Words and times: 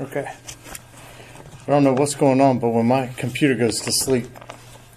Okay. 0.00 0.32
I 1.66 1.66
don't 1.66 1.82
know 1.82 1.92
what's 1.92 2.14
going 2.14 2.40
on, 2.40 2.60
but 2.60 2.68
when 2.68 2.86
my 2.86 3.08
computer 3.16 3.56
goes 3.56 3.80
to 3.80 3.90
sleep, 3.90 4.26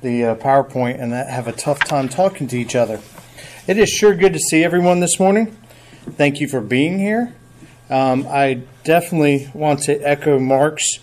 the 0.02 0.26
uh, 0.26 0.36
PowerPoint 0.36 1.02
and 1.02 1.12
that 1.12 1.28
have 1.28 1.48
a 1.48 1.52
tough 1.52 1.80
time 1.80 2.08
talking 2.08 2.48
to 2.50 2.58
each 2.58 2.76
other. 2.76 3.02
It 3.66 3.80
is 3.80 3.90
sure 3.90 4.14
good 4.14 4.34
to 4.34 4.40
see 4.40 4.64
everyone 4.64 5.00
this 5.00 5.20
morning. 5.20 5.58
Thank 6.12 6.40
you 6.40 6.48
for 6.48 6.62
being 6.62 7.00
here. 7.00 7.34
Um, 7.90 8.28
I 8.30 8.62
definitely 8.84 9.50
want 9.56 9.82
to 9.84 10.00
echo 10.08 10.38
Mark's 10.38 11.00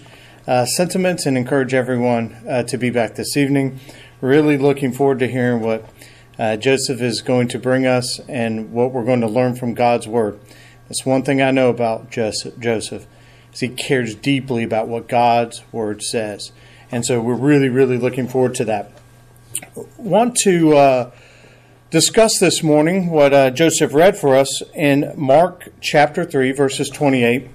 uh, 0.46 0.64
sentiments 0.64 1.26
and 1.26 1.36
encourage 1.36 1.74
everyone 1.74 2.36
uh, 2.48 2.62
to 2.64 2.78
be 2.78 2.90
back 2.90 3.16
this 3.16 3.36
evening. 3.36 3.80
Really 4.20 4.56
looking 4.56 4.92
forward 4.92 5.18
to 5.18 5.26
hearing 5.26 5.60
what 5.60 5.84
uh, 6.38 6.56
Joseph 6.56 7.00
is 7.00 7.20
going 7.20 7.48
to 7.48 7.58
bring 7.58 7.84
us 7.84 8.20
and 8.28 8.72
what 8.72 8.92
we're 8.92 9.04
going 9.04 9.22
to 9.22 9.28
learn 9.28 9.56
from 9.56 9.74
God's 9.74 10.06
Word. 10.06 10.38
That's 10.88 11.04
one 11.04 11.24
thing 11.24 11.42
I 11.42 11.50
know 11.50 11.68
about 11.68 12.10
Joseph. 12.10 13.06
Is 13.58 13.62
he 13.62 13.68
cares 13.70 14.14
deeply 14.14 14.62
about 14.62 14.86
what 14.86 15.08
God's 15.08 15.64
Word 15.72 16.00
says, 16.00 16.52
and 16.92 17.04
so 17.04 17.20
we're 17.20 17.34
really, 17.34 17.68
really 17.68 17.98
looking 17.98 18.28
forward 18.28 18.54
to 18.54 18.64
that. 18.66 18.92
Want 19.96 20.36
to 20.44 20.76
uh, 20.76 21.10
discuss 21.90 22.38
this 22.38 22.62
morning 22.62 23.10
what 23.10 23.34
uh, 23.34 23.50
Joseph 23.50 23.92
read 23.94 24.16
for 24.16 24.36
us 24.36 24.62
in 24.76 25.12
Mark 25.16 25.70
chapter 25.80 26.24
three, 26.24 26.52
verses 26.52 26.88
twenty-eight 26.88 27.48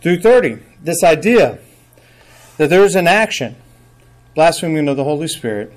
through 0.00 0.20
thirty. 0.20 0.60
This 0.80 1.02
idea 1.02 1.58
that 2.56 2.70
there 2.70 2.84
is 2.84 2.94
an 2.94 3.08
action, 3.08 3.56
blaspheming 4.36 4.86
of 4.86 4.96
the 4.96 5.02
Holy 5.02 5.26
Spirit, 5.26 5.72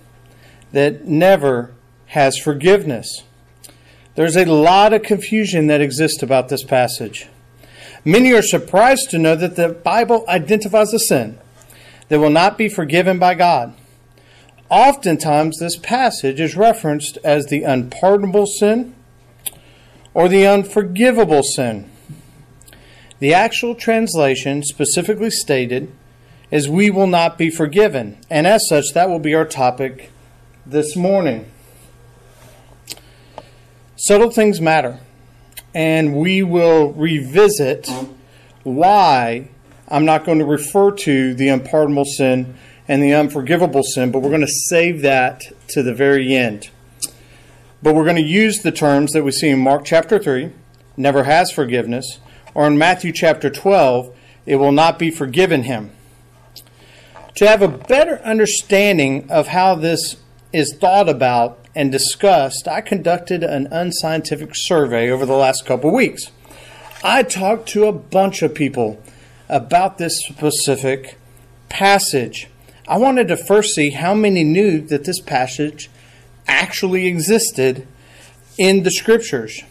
that 0.71 1.05
never 1.05 1.71
has 2.09 2.37
forgiveness. 2.37 3.23
There's 4.13 4.37
a 4.37 4.45
lot 4.45 4.93
of 4.93 5.01
confusion 5.01 5.65
that 5.65 5.81
exists 5.81 6.21
about 6.21 6.49
this 6.49 6.63
passage. 6.63 7.27
Many 8.05 8.33
are 8.33 8.41
surprised 8.41 9.09
to 9.11 9.17
know 9.17 9.35
that 9.35 9.55
the 9.55 9.69
Bible 9.69 10.25
identifies 10.27 10.93
a 10.93 10.99
sin 10.99 11.39
that 12.09 12.19
will 12.19 12.29
not 12.29 12.57
be 12.57 12.67
forgiven 12.67 13.17
by 13.17 13.33
God. 13.33 13.73
Oftentimes, 14.69 15.59
this 15.59 15.77
passage 15.77 16.39
is 16.39 16.57
referenced 16.57 17.17
as 17.23 17.45
the 17.45 17.63
unpardonable 17.63 18.45
sin 18.45 18.95
or 20.13 20.27
the 20.27 20.45
unforgivable 20.45 21.43
sin. 21.43 21.89
The 23.19 23.33
actual 23.33 23.75
translation 23.75 24.63
specifically 24.63 25.29
stated 25.29 25.91
is 26.51 26.69
we 26.69 26.89
will 26.89 27.07
not 27.07 27.37
be 27.37 27.49
forgiven, 27.49 28.17
and 28.29 28.45
as 28.45 28.67
such, 28.67 28.93
that 28.93 29.09
will 29.09 29.19
be 29.19 29.33
our 29.33 29.45
topic 29.45 30.11
this 30.65 30.95
morning. 30.95 31.49
Subtle 33.95 34.29
things 34.29 34.59
matter, 34.59 34.99
and 35.73 36.15
we 36.15 36.43
will 36.43 36.93
revisit 36.93 37.83
mm-hmm. 37.85 38.11
why 38.63 39.49
I'm 39.87 40.05
not 40.05 40.25
going 40.25 40.39
to 40.39 40.45
refer 40.45 40.91
to 40.91 41.33
the 41.33 41.49
unpardonable 41.49 42.05
sin 42.05 42.55
and 42.87 43.01
the 43.01 43.13
unforgivable 43.13 43.83
sin, 43.83 44.11
but 44.11 44.19
we're 44.19 44.29
going 44.29 44.41
to 44.41 44.47
save 44.47 45.01
that 45.01 45.41
to 45.69 45.83
the 45.83 45.93
very 45.93 46.35
end. 46.35 46.69
But 47.81 47.95
we're 47.95 48.03
going 48.03 48.17
to 48.17 48.21
use 48.21 48.59
the 48.59 48.71
terms 48.71 49.11
that 49.11 49.23
we 49.23 49.31
see 49.31 49.49
in 49.49 49.59
Mark 49.59 49.85
chapter 49.85 50.19
3, 50.19 50.51
never 50.97 51.23
has 51.23 51.51
forgiveness, 51.51 52.19
or 52.53 52.67
in 52.67 52.77
Matthew 52.77 53.11
chapter 53.11 53.49
12, 53.49 54.15
it 54.45 54.57
will 54.57 54.71
not 54.71 54.99
be 54.99 55.11
forgiven 55.11 55.63
him. 55.63 55.91
To 57.35 57.47
have 57.47 57.61
a 57.61 57.67
better 57.67 58.19
understanding 58.19 59.29
of 59.29 59.47
how 59.47 59.75
this 59.75 60.17
is 60.51 60.75
thought 60.79 61.09
about 61.09 61.62
and 61.75 61.91
discussed, 61.91 62.67
I 62.67 62.81
conducted 62.81 63.43
an 63.43 63.67
unscientific 63.71 64.51
survey 64.53 65.09
over 65.09 65.25
the 65.25 65.33
last 65.33 65.65
couple 65.65 65.91
weeks. 65.93 66.31
I 67.03 67.23
talked 67.23 67.67
to 67.69 67.85
a 67.85 67.91
bunch 67.91 68.41
of 68.41 68.53
people 68.53 69.01
about 69.49 69.97
this 69.97 70.19
specific 70.25 71.17
passage. 71.69 72.47
I 72.87 72.97
wanted 72.97 73.27
to 73.29 73.37
first 73.37 73.73
see 73.73 73.91
how 73.91 74.13
many 74.13 74.43
knew 74.43 74.81
that 74.81 75.05
this 75.05 75.19
passage 75.19 75.89
actually 76.47 77.07
existed 77.07 77.87
in 78.57 78.83
the 78.83 78.91
scriptures. 78.91 79.63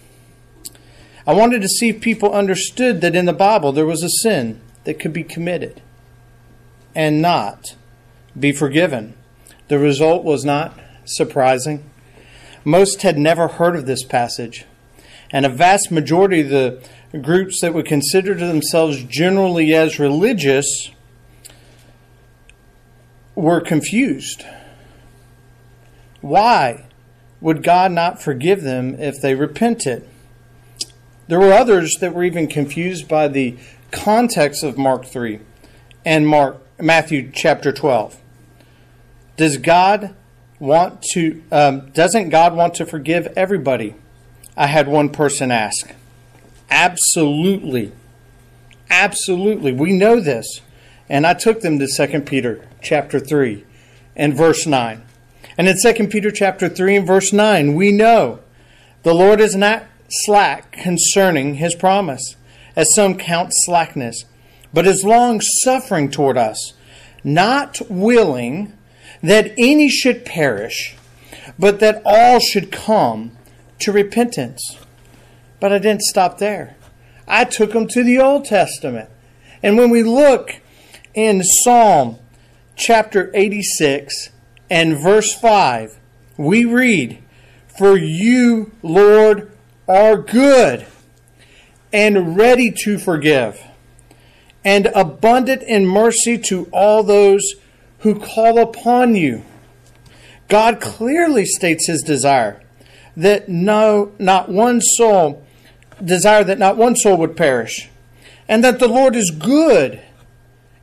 I 1.27 1.35
wanted 1.35 1.63
to 1.63 1.69
see 1.69 1.91
if 1.91 2.01
people 2.01 2.33
understood 2.33 3.01
that 3.01 3.15
in 3.15 3.27
the 3.27 3.33
Bible 3.33 3.73
there 3.73 3.87
was 3.87 4.03
a 4.03 4.09
sin 4.09 4.61
that 4.85 4.99
could 4.99 5.13
be 5.13 5.23
committed 5.23 5.81
and 6.95 7.23
not 7.23 7.77
be 8.39 8.53
forgiven. 8.53 9.15
The 9.69 9.79
result 9.79 10.25
was 10.25 10.45
not 10.45 10.79
surprising. 11.05 11.89
Most 12.65 13.03
had 13.03 13.19
never 13.19 13.49
heard 13.49 13.77
of 13.77 13.87
this 13.87 14.05
passage, 14.05 14.65
and 15.31 15.45
a 15.45 15.49
vast 15.49 15.91
majority 15.91 16.41
of 16.41 16.49
the 16.51 16.83
groups 17.21 17.61
that 17.61 17.75
would 17.75 17.87
consider 17.87 18.35
themselves 18.35 19.03
generally 19.05 19.75
as 19.75 19.99
religious 19.99 20.91
were 23.35 23.61
confused. 23.61 24.45
Why 26.21 26.87
would 27.41 27.63
God 27.63 27.93
not 27.93 28.23
forgive 28.23 28.63
them 28.63 28.95
if 29.01 29.21
they 29.21 29.35
repented? 29.35 30.09
There 31.27 31.41
were 31.41 31.53
others 31.53 31.95
that 32.01 32.15
were 32.15 32.25
even 32.25 32.47
confused 32.47 33.09
by 33.09 33.29
the 33.29 33.57
context 33.91 34.63
of 34.63 34.79
Mark 34.79 35.07
3 35.07 35.41
and 36.05 36.27
Mark 36.27 36.59
Matthew 36.79 37.31
chapter 37.33 37.73
12. 37.73 38.21
Does 39.37 39.57
God 39.57 40.15
want 40.63 41.03
to 41.13 41.43
um, 41.51 41.91
doesn't 41.91 42.29
God 42.31 42.55
want 42.55 42.75
to 42.75 42.87
forgive 42.87 43.27
everybody? 43.37 43.97
I 44.57 44.69
had 44.69 44.87
one 44.87 45.11
person 45.11 45.51
ask. 45.51 45.93
Absolutely. 46.71 47.93
Absolutely. 48.89 49.73
We 49.73 49.93
know 49.93 50.21
this. 50.21 50.61
And 51.09 51.27
I 51.27 51.35
took 51.35 51.61
them 51.63 51.79
to 51.81 51.89
2 51.89 52.21
Peter 52.21 52.67
chapter 52.81 53.19
3 53.19 53.65
and 54.15 54.35
verse 54.35 54.65
9. 54.67 55.03
And 55.59 55.69
in 55.69 55.77
2 55.83 56.07
Peter 56.07 56.31
chapter 56.31 56.69
3 56.69 56.97
and 56.97 57.07
verse 57.07 57.33
9, 57.33 57.75
we 57.75 57.91
know 57.91 58.39
the 59.03 59.15
Lord 59.15 59.41
is 59.41 59.57
not 59.57 59.85
slack 60.09 60.73
concerning 60.73 61.57
his 61.57 61.75
promise, 61.75 62.37
as 62.77 62.87
some 62.95 63.19
count 63.19 63.51
slackness, 63.53 64.25
but 64.73 64.87
is 64.87 65.05
long 65.05 65.41
suffering 65.41 66.11
toward 66.11 66.39
us, 66.39 66.75
not 67.25 67.81
willing 67.91 68.73
that 69.23 69.53
any 69.57 69.89
should 69.89 70.25
perish, 70.25 70.97
but 71.59 71.81
that 71.81 72.03
all 72.05 72.41
should 72.41 72.73
come 72.73 73.33
to 73.79 73.93
repentance. 73.93 74.79
But 75.61 75.73
I 75.73 75.79
didn't 75.79 76.03
stop 76.03 76.39
there. 76.39 76.77
I 77.29 77.45
took 77.45 77.73
them 77.73 77.87
to 77.89 78.03
the 78.03 78.19
Old 78.19 78.45
Testament. 78.45 79.09
And 79.63 79.79
when 79.79 79.91
we 79.91 80.03
look 80.03 80.61
in 81.15 81.43
Psalm 81.45 82.19
chapter 82.75 83.31
86 83.33 84.31
and 84.69 84.99
verse 84.99 85.33
5, 85.35 85.99
we 86.37 86.65
read, 86.65 87.23
For 87.79 87.97
you, 87.97 88.73
Lord, 88.83 89.53
are 89.87 90.17
good 90.17 90.87
and 91.93 92.37
ready 92.37 92.73
to 92.85 92.99
forgive, 92.99 93.63
and 94.65 94.87
abundant 94.95 95.63
in 95.63 95.87
mercy 95.87 96.39
to 96.39 96.69
all 96.73 97.03
those 97.03 97.55
who 98.03 98.19
call 98.19 98.59
upon 98.59 99.15
you. 99.15 99.45
God 100.49 100.81
clearly 100.81 101.47
states 101.47 101.87
his 101.87 102.03
desire 102.03 102.63
that 103.17 103.49
no 103.49 104.13
not 104.19 104.49
one 104.49 104.81
soul 104.81 105.47
desire 106.03 106.43
that 106.45 106.59
not 106.59 106.77
one 106.77 106.97
soul 106.97 107.17
would 107.19 107.37
perish 107.37 107.89
and 108.49 108.65
that 108.65 108.79
the 108.79 108.89
Lord 108.89 109.15
is 109.15 109.31
good 109.31 110.01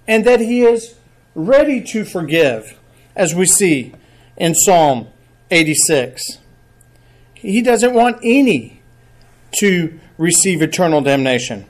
and 0.08 0.26
that 0.26 0.40
he 0.40 0.62
is 0.62 0.96
ready 1.36 1.82
to 1.84 2.06
forgive 2.06 2.80
as 3.16 3.36
we 3.36 3.46
see 3.46 3.94
in 4.38 4.56
Psalm 4.56 5.08
86. 5.52 6.40
He 7.34 7.62
doesn't 7.62 7.94
want 7.94 8.18
any 8.24 8.82
to 9.60 10.00
receive 10.18 10.62
eternal 10.62 11.02
damnation. 11.02 11.66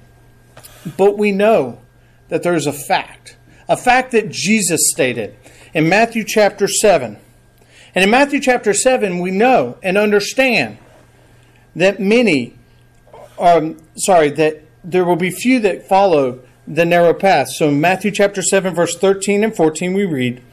But 0.98 1.18
we 1.18 1.32
know 1.32 1.82
that 2.28 2.44
there 2.44 2.56
is 2.56 2.68
a 2.68 2.73
fact 2.73 3.35
a 3.70 3.78
fact 3.78 4.12
that 4.12 4.29
Jesus 4.29 4.90
stated 4.90 5.35
in 5.74 5.90
Matthew 5.90 6.24
chapter 6.24 6.68
7. 6.68 7.18
And 7.96 8.04
in 8.04 8.10
Matthew 8.10 8.40
chapter 8.40 8.74
7, 8.74 9.20
we 9.20 9.32
know 9.32 9.78
and 9.82 9.98
understand 9.98 10.78
that 11.76 12.00
many, 12.00 12.56
um, 13.40 13.78
sorry, 13.96 14.30
that 14.32 14.64
there 14.84 15.06
will 15.06 15.16
be 15.16 15.32
few 15.32 15.60
that 15.62 15.88
follow 15.88 16.42
the 16.68 16.86
narrow 16.86 17.14
path. 17.14 17.50
So 17.50 17.70
in 17.70 17.82
Matthew 17.82 18.12
chapter 18.12 18.42
7, 18.42 18.74
verse 18.74 18.96
13 18.98 19.44
and 19.44 19.56
14, 19.56 19.94
we 19.94 20.06
read, 20.06 20.44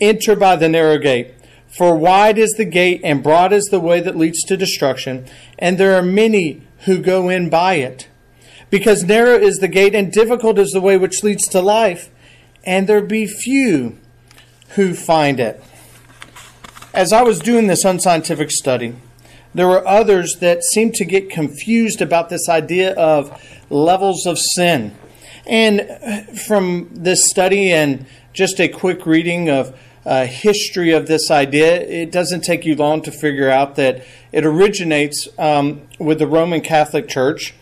Enter 0.00 0.36
by 0.36 0.56
the 0.56 0.68
narrow 0.68 0.98
gate. 0.98 1.34
For 1.76 1.96
wide 1.96 2.38
is 2.38 2.52
the 2.52 2.64
gate 2.64 3.00
and 3.02 3.22
broad 3.22 3.52
is 3.52 3.64
the 3.64 3.80
way 3.80 4.00
that 4.00 4.16
leads 4.16 4.44
to 4.44 4.56
destruction, 4.56 5.26
and 5.58 5.76
there 5.76 5.96
are 5.96 6.02
many 6.02 6.62
who 6.80 6.98
go 6.98 7.28
in 7.28 7.50
by 7.50 7.74
it. 7.74 8.08
Because 8.70 9.02
narrow 9.02 9.34
is 9.34 9.58
the 9.58 9.68
gate 9.68 9.94
and 9.94 10.12
difficult 10.12 10.58
is 10.58 10.70
the 10.70 10.80
way 10.80 10.96
which 10.96 11.24
leads 11.24 11.48
to 11.48 11.60
life, 11.60 12.10
and 12.64 12.86
there 12.86 13.02
be 13.02 13.26
few 13.26 13.98
who 14.74 14.94
find 14.94 15.40
it. 15.40 15.62
As 16.92 17.12
I 17.12 17.22
was 17.22 17.40
doing 17.40 17.66
this 17.66 17.84
unscientific 17.84 18.50
study, 18.50 18.94
there 19.54 19.68
were 19.68 19.86
others 19.86 20.36
that 20.40 20.62
seemed 20.64 20.94
to 20.94 21.04
get 21.04 21.30
confused 21.30 22.00
about 22.00 22.28
this 22.28 22.48
idea 22.48 22.94
of 22.94 23.40
levels 23.70 24.26
of 24.26 24.36
sin 24.38 24.96
And 25.46 26.40
from 26.46 26.88
this 26.92 27.28
study 27.28 27.70
and 27.72 28.06
just 28.32 28.60
a 28.60 28.68
quick 28.68 29.06
reading 29.06 29.50
of 29.50 29.78
uh, 30.06 30.26
history 30.26 30.92
of 30.92 31.06
this 31.06 31.30
idea, 31.30 31.80
it 31.80 32.10
doesn't 32.10 32.42
take 32.42 32.64
you 32.64 32.74
long 32.74 33.02
to 33.02 33.10
figure 33.10 33.50
out 33.50 33.76
that 33.76 34.04
it 34.32 34.44
originates 34.44 35.28
um, 35.38 35.82
with 35.98 36.18
the 36.18 36.26
Roman 36.26 36.60
Catholic 36.60 37.08
Church 37.08 37.54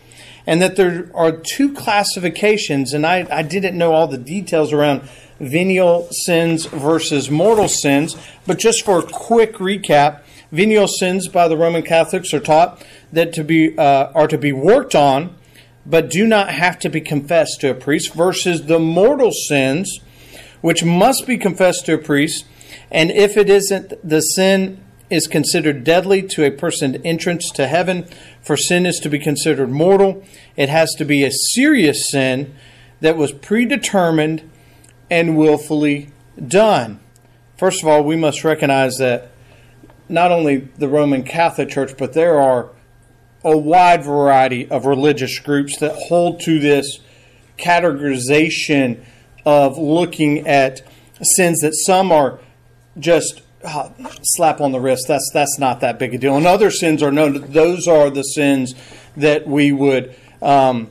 and 0.45 0.61
that 0.61 0.75
there 0.75 1.09
are 1.13 1.31
two 1.31 1.73
classifications. 1.73 2.93
And 2.93 3.05
I, 3.05 3.27
I 3.29 3.43
didn't 3.43 3.77
know 3.77 3.93
all 3.93 4.07
the 4.07 4.17
details 4.17 4.73
around 4.73 5.07
venial 5.49 6.07
sins 6.11 6.65
versus 6.65 7.29
mortal 7.29 7.67
sins, 7.67 8.15
but 8.45 8.59
just 8.59 8.83
for 8.83 8.99
a 8.99 9.03
quick 9.03 9.55
recap, 9.55 10.21
venial 10.51 10.87
sins 10.87 11.27
by 11.27 11.47
the 11.47 11.57
Roman 11.57 11.83
Catholics 11.83 12.33
are 12.33 12.39
taught 12.39 12.83
that 13.11 13.33
to 13.33 13.43
be 13.43 13.77
uh, 13.77 14.11
are 14.13 14.27
to 14.27 14.37
be 14.37 14.51
worked 14.51 14.95
on, 14.95 15.35
but 15.85 16.09
do 16.09 16.25
not 16.25 16.49
have 16.49 16.79
to 16.79 16.89
be 16.89 17.01
confessed 17.01 17.61
to 17.61 17.69
a 17.69 17.75
priest, 17.75 18.13
versus 18.13 18.65
the 18.65 18.79
mortal 18.79 19.31
sins 19.31 19.99
which 20.61 20.83
must 20.83 21.27
be 21.27 21.37
confessed 21.37 21.85
to 21.85 21.93
a 21.93 21.97
priest, 21.97 22.45
and 22.89 23.11
if 23.11 23.35
it 23.35 23.49
isn't, 23.49 23.93
the 24.07 24.21
sin 24.21 24.81
is 25.09 25.27
considered 25.27 25.83
deadly 25.83 26.21
to 26.23 26.45
a 26.45 26.51
person's 26.51 26.97
entrance 27.03 27.51
to 27.51 27.67
heaven, 27.67 28.07
for 28.41 28.55
sin 28.55 28.85
is 28.85 28.97
to 28.99 29.09
be 29.09 29.19
considered 29.19 29.69
mortal. 29.69 30.23
It 30.55 30.69
has 30.69 30.93
to 30.95 31.05
be 31.05 31.23
a 31.23 31.31
serious 31.31 32.09
sin 32.09 32.55
that 33.01 33.17
was 33.17 33.33
predetermined 33.33 34.49
and 35.13 35.37
willfully 35.37 36.09
done. 36.47 36.99
First 37.55 37.83
of 37.83 37.87
all, 37.87 38.03
we 38.03 38.15
must 38.15 38.43
recognize 38.43 38.97
that 38.97 39.29
not 40.09 40.31
only 40.31 40.57
the 40.57 40.87
Roman 40.87 41.21
Catholic 41.21 41.69
Church, 41.69 41.91
but 41.99 42.13
there 42.13 42.41
are 42.41 42.71
a 43.43 43.55
wide 43.55 44.03
variety 44.03 44.67
of 44.71 44.87
religious 44.87 45.37
groups 45.37 45.77
that 45.77 45.93
hold 46.07 46.39
to 46.41 46.59
this 46.59 46.99
categorization 47.59 49.05
of 49.45 49.77
looking 49.77 50.47
at 50.47 50.81
sins 51.21 51.59
that 51.59 51.75
some 51.85 52.11
are 52.11 52.39
just 52.97 53.43
slap 54.23 54.61
on 54.61 54.71
the 54.71 54.79
wrist. 54.79 55.05
That's 55.07 55.29
that's 55.31 55.59
not 55.59 55.81
that 55.81 55.99
big 55.99 56.15
a 56.15 56.17
deal. 56.17 56.35
And 56.35 56.47
other 56.47 56.71
sins 56.71 57.03
are 57.03 57.11
known. 57.11 57.51
Those 57.51 57.87
are 57.87 58.09
the 58.09 58.23
sins 58.23 58.73
that 59.15 59.45
we 59.45 59.71
would 59.71 60.15
um, 60.41 60.89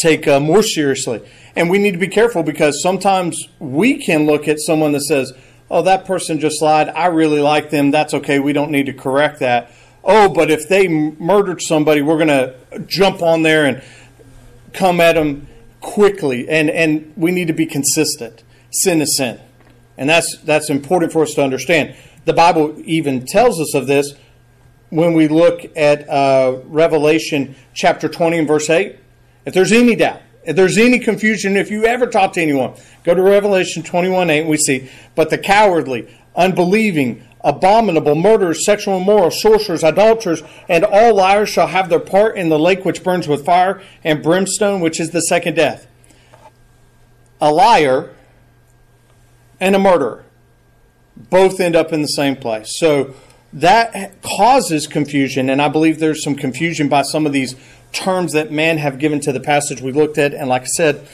take 0.00 0.26
uh, 0.26 0.40
more 0.40 0.62
seriously. 0.62 1.26
And 1.56 1.70
we 1.70 1.78
need 1.78 1.92
to 1.92 1.98
be 1.98 2.08
careful 2.08 2.42
because 2.42 2.82
sometimes 2.82 3.36
we 3.58 4.02
can 4.04 4.26
look 4.26 4.48
at 4.48 4.58
someone 4.60 4.92
that 4.92 5.02
says, 5.02 5.32
"Oh, 5.70 5.82
that 5.82 6.04
person 6.04 6.40
just 6.40 6.62
lied. 6.62 6.88
I 6.88 7.06
really 7.06 7.40
like 7.40 7.70
them. 7.70 7.90
That's 7.90 8.14
okay. 8.14 8.38
We 8.38 8.52
don't 8.52 8.70
need 8.70 8.86
to 8.86 8.92
correct 8.92 9.40
that." 9.40 9.72
Oh, 10.04 10.28
but 10.28 10.50
if 10.50 10.68
they 10.68 10.88
murdered 10.88 11.60
somebody, 11.60 12.00
we're 12.02 12.24
going 12.24 12.28
to 12.28 12.54
jump 12.86 13.20
on 13.20 13.42
there 13.42 13.66
and 13.66 13.82
come 14.72 15.00
at 15.00 15.14
them 15.14 15.48
quickly, 15.80 16.48
and, 16.48 16.70
and 16.70 17.12
we 17.16 17.30
need 17.30 17.48
to 17.48 17.52
be 17.52 17.66
consistent. 17.66 18.42
Sin 18.70 19.00
is 19.00 19.16
sin. 19.16 19.40
And 19.96 20.08
that's, 20.08 20.38
that's 20.44 20.70
important 20.70 21.12
for 21.12 21.22
us 21.22 21.34
to 21.34 21.42
understand. 21.42 21.96
The 22.24 22.32
Bible 22.32 22.80
even 22.84 23.26
tells 23.26 23.60
us 23.60 23.74
of 23.74 23.86
this 23.86 24.14
when 24.90 25.14
we 25.14 25.28
look 25.28 25.60
at 25.76 26.08
uh, 26.08 26.58
Revelation 26.64 27.56
chapter 27.74 28.08
20 28.08 28.38
and 28.38 28.48
verse 28.48 28.70
8. 28.70 28.96
If 29.44 29.54
there's 29.54 29.72
any 29.72 29.96
doubt, 29.96 30.22
if 30.44 30.56
there's 30.56 30.78
any 30.78 30.98
confusion, 30.98 31.56
if 31.56 31.70
you 31.70 31.84
ever 31.84 32.06
talk 32.06 32.32
to 32.34 32.42
anyone, 32.42 32.74
go 33.04 33.14
to 33.14 33.22
Revelation 33.22 33.82
21 33.82 34.30
8 34.30 34.40
and 34.40 34.48
we 34.48 34.56
see, 34.56 34.90
but 35.14 35.30
the 35.30 35.38
cowardly, 35.38 36.08
unbelieving, 36.34 37.22
abominable, 37.42 38.14
murderers, 38.14 38.64
sexual 38.64 38.98
immoral, 38.98 39.30
sorcerers, 39.30 39.84
adulterers, 39.84 40.42
and 40.68 40.84
all 40.84 41.14
liars 41.14 41.48
shall 41.48 41.68
have 41.68 41.88
their 41.88 42.00
part 42.00 42.36
in 42.36 42.48
the 42.48 42.58
lake 42.58 42.84
which 42.84 43.02
burns 43.02 43.28
with 43.28 43.44
fire 43.44 43.82
and 44.04 44.22
brimstone, 44.22 44.80
which 44.80 45.00
is 45.00 45.10
the 45.10 45.20
second 45.20 45.54
death. 45.54 45.86
A 47.40 47.52
liar 47.52 48.14
and 49.60 49.76
a 49.76 49.78
murderer 49.78 50.24
both 51.16 51.60
end 51.60 51.76
up 51.76 51.92
in 51.92 52.00
the 52.02 52.08
same 52.08 52.36
place. 52.36 52.78
So 52.78 53.14
that 53.52 54.20
causes 54.22 54.86
confusion, 54.86 55.48
and 55.48 55.60
I 55.60 55.68
believe 55.68 55.98
there's 55.98 56.22
some 56.22 56.34
confusion 56.34 56.88
by 56.88 57.02
some 57.02 57.26
of 57.26 57.32
these 57.32 57.54
terms 57.92 58.32
that 58.32 58.52
men 58.52 58.78
have 58.78 58.98
given 58.98 59.20
to 59.20 59.32
the 59.32 59.40
passage 59.40 59.80
we 59.80 59.92
looked 59.92 60.18
at. 60.18 60.34
And 60.34 60.48
like 60.48 60.62
I 60.62 60.66
said, 60.76 61.08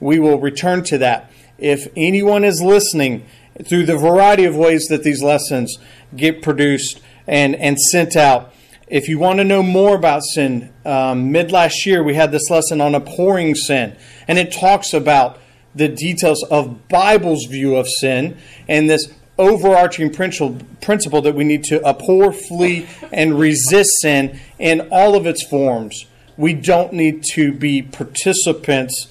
we 0.00 0.18
will 0.18 0.38
return 0.38 0.82
to 0.84 0.98
that. 0.98 1.30
If 1.58 1.88
anyone 1.96 2.44
is 2.44 2.60
listening 2.60 3.26
through 3.64 3.86
the 3.86 3.96
variety 3.96 4.44
of 4.44 4.56
ways 4.56 4.86
that 4.88 5.02
these 5.02 5.22
lessons 5.22 5.78
get 6.14 6.42
produced 6.42 7.00
and, 7.26 7.54
and 7.56 7.78
sent 7.78 8.16
out. 8.16 8.52
If 8.88 9.08
you 9.08 9.18
want 9.18 9.38
to 9.38 9.44
know 9.44 9.62
more 9.62 9.96
about 9.96 10.22
sin, 10.22 10.72
um, 10.84 11.32
mid 11.32 11.50
last 11.50 11.86
year 11.86 12.02
we 12.02 12.14
had 12.14 12.30
this 12.30 12.48
lesson 12.50 12.80
on 12.80 12.94
abhorring 12.94 13.54
sin, 13.54 13.96
and 14.28 14.38
it 14.38 14.52
talks 14.52 14.92
about 14.92 15.38
the 15.74 15.88
details 15.88 16.42
of 16.44 16.88
Bible's 16.88 17.46
view 17.46 17.76
of 17.76 17.86
sin 17.88 18.38
and 18.68 18.88
this 18.88 19.12
overarching 19.38 20.10
principle 20.10 21.20
that 21.20 21.34
we 21.34 21.44
need 21.44 21.62
to 21.64 21.84
abhor, 21.86 22.32
flee, 22.32 22.86
and 23.12 23.38
resist 23.38 23.90
sin 24.00 24.40
in 24.58 24.88
all 24.90 25.14
of 25.14 25.26
its 25.26 25.46
forms. 25.46 26.06
We 26.36 26.52
don't 26.52 26.92
need 26.92 27.24
to 27.32 27.52
be 27.52 27.82
participants 27.82 29.08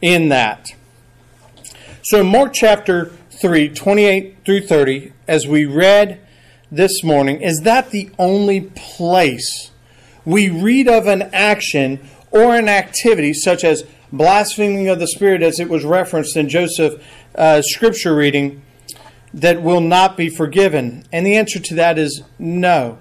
in 0.00 0.28
that. 0.28 0.74
So, 2.02 2.20
in 2.20 2.26
Mark 2.26 2.52
chapter 2.54 3.12
3, 3.30 3.68
28 3.70 4.36
through 4.44 4.66
30, 4.66 5.12
as 5.26 5.46
we 5.46 5.64
read 5.64 6.20
this 6.70 7.02
morning, 7.02 7.40
is 7.40 7.60
that 7.60 7.90
the 7.90 8.10
only 8.18 8.60
place 8.60 9.70
we 10.24 10.48
read 10.48 10.88
of 10.88 11.06
an 11.06 11.22
action 11.32 12.00
or 12.30 12.54
an 12.54 12.68
activity 12.68 13.32
such 13.32 13.64
as 13.64 13.84
blaspheming 14.12 14.88
of 14.88 14.98
the 14.98 15.06
Spirit, 15.06 15.42
as 15.42 15.58
it 15.58 15.68
was 15.68 15.84
referenced 15.84 16.36
in 16.36 16.48
Joseph's 16.48 17.02
uh, 17.34 17.62
scripture 17.62 18.14
reading, 18.14 18.62
that 19.32 19.62
will 19.62 19.80
not 19.80 20.16
be 20.16 20.28
forgiven? 20.28 21.04
And 21.12 21.26
the 21.26 21.36
answer 21.36 21.58
to 21.58 21.74
that 21.74 21.98
is 21.98 22.22
no. 22.38 22.98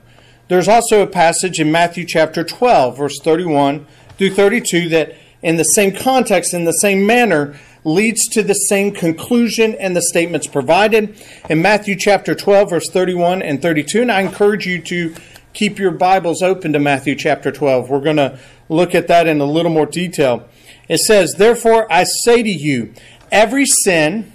There's 0.48 0.68
also 0.68 1.02
a 1.02 1.08
passage 1.08 1.60
in 1.60 1.72
Matthew 1.72 2.06
chapter 2.06 2.44
12, 2.44 2.98
verse 2.98 3.20
31 3.22 3.86
through 4.18 4.34
32, 4.34 4.90
that 4.90 5.16
in 5.42 5.58
the 5.58 5.64
same 5.64 5.94
context, 5.94 6.54
in 6.54 6.66
the 6.66 6.72
same 6.72 7.06
manner, 7.06 7.60
leads 7.84 8.28
to 8.30 8.44
the 8.44 8.54
same 8.54 8.94
conclusion 8.94 9.76
and 9.76 9.96
the 9.96 10.02
statements 10.02 10.48
provided 10.48 11.22
in 11.50 11.62
Matthew 11.62 11.96
chapter 11.96 12.36
12, 12.36 12.70
verse 12.70 12.90
31 12.90 13.42
and 13.42 13.62
32. 13.62 14.02
And 14.02 14.12
I 14.12 14.22
encourage 14.22 14.66
you 14.66 14.82
to 14.84 15.16
keep 15.54 15.80
your 15.80 15.92
Bibles 15.92 16.42
open 16.42 16.74
to 16.74 16.80
Matthew 16.80 17.16
chapter 17.16 17.52
12. 17.52 17.90
We're 17.90 18.02
going 18.02 18.18
to 18.18 18.40
look 18.70 18.94
at 18.94 19.08
that 19.08 19.28
in 19.28 19.40
a 19.42 19.46
little 19.46 19.72
more 19.72 19.86
detail. 19.86 20.48
It 20.88 21.00
says, 21.00 21.34
Therefore 21.38 21.92
I 21.92 22.04
say 22.04 22.44
to 22.44 22.50
you, 22.50 22.94
every 23.32 23.66
sin 23.84 24.32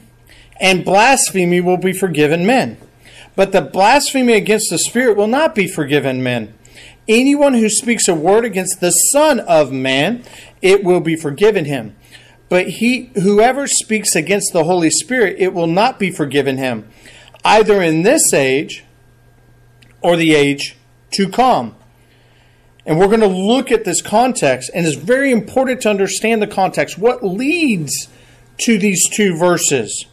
and 0.60 0.84
blasphemy 0.84 1.60
will 1.60 1.76
be 1.76 1.92
forgiven 1.92 2.46
men, 2.46 2.76
but 3.34 3.52
the 3.52 3.62
blasphemy 3.62 4.34
against 4.34 4.70
the 4.70 4.78
Spirit 4.78 5.16
will 5.16 5.26
not 5.26 5.54
be 5.54 5.66
forgiven 5.66 6.22
men. 6.22 6.54
Anyone 7.08 7.54
who 7.54 7.68
speaks 7.68 8.06
a 8.08 8.14
word 8.14 8.44
against 8.44 8.80
the 8.80 8.90
Son 8.90 9.40
of 9.40 9.72
Man, 9.72 10.24
it 10.60 10.84
will 10.84 11.00
be 11.00 11.16
forgiven 11.16 11.64
him. 11.64 11.96
But 12.48 12.68
he 12.68 13.10
whoever 13.14 13.66
speaks 13.66 14.14
against 14.14 14.52
the 14.52 14.64
Holy 14.64 14.90
Spirit, 14.90 15.36
it 15.38 15.54
will 15.54 15.66
not 15.66 15.98
be 15.98 16.10
forgiven 16.10 16.58
him, 16.58 16.88
either 17.44 17.82
in 17.82 18.02
this 18.02 18.32
age 18.32 18.84
or 20.02 20.16
the 20.16 20.34
age 20.34 20.76
to 21.12 21.28
come. 21.28 21.74
And 22.84 22.98
we're 22.98 23.06
going 23.06 23.20
to 23.20 23.26
look 23.26 23.70
at 23.70 23.84
this 23.84 24.02
context, 24.02 24.70
and 24.74 24.86
it's 24.86 24.96
very 24.96 25.30
important 25.30 25.80
to 25.82 25.90
understand 25.90 26.42
the 26.42 26.46
context. 26.46 26.98
What 26.98 27.24
leads 27.24 28.08
to 28.58 28.76
these 28.76 29.08
two 29.08 29.36
verses? 29.36 30.06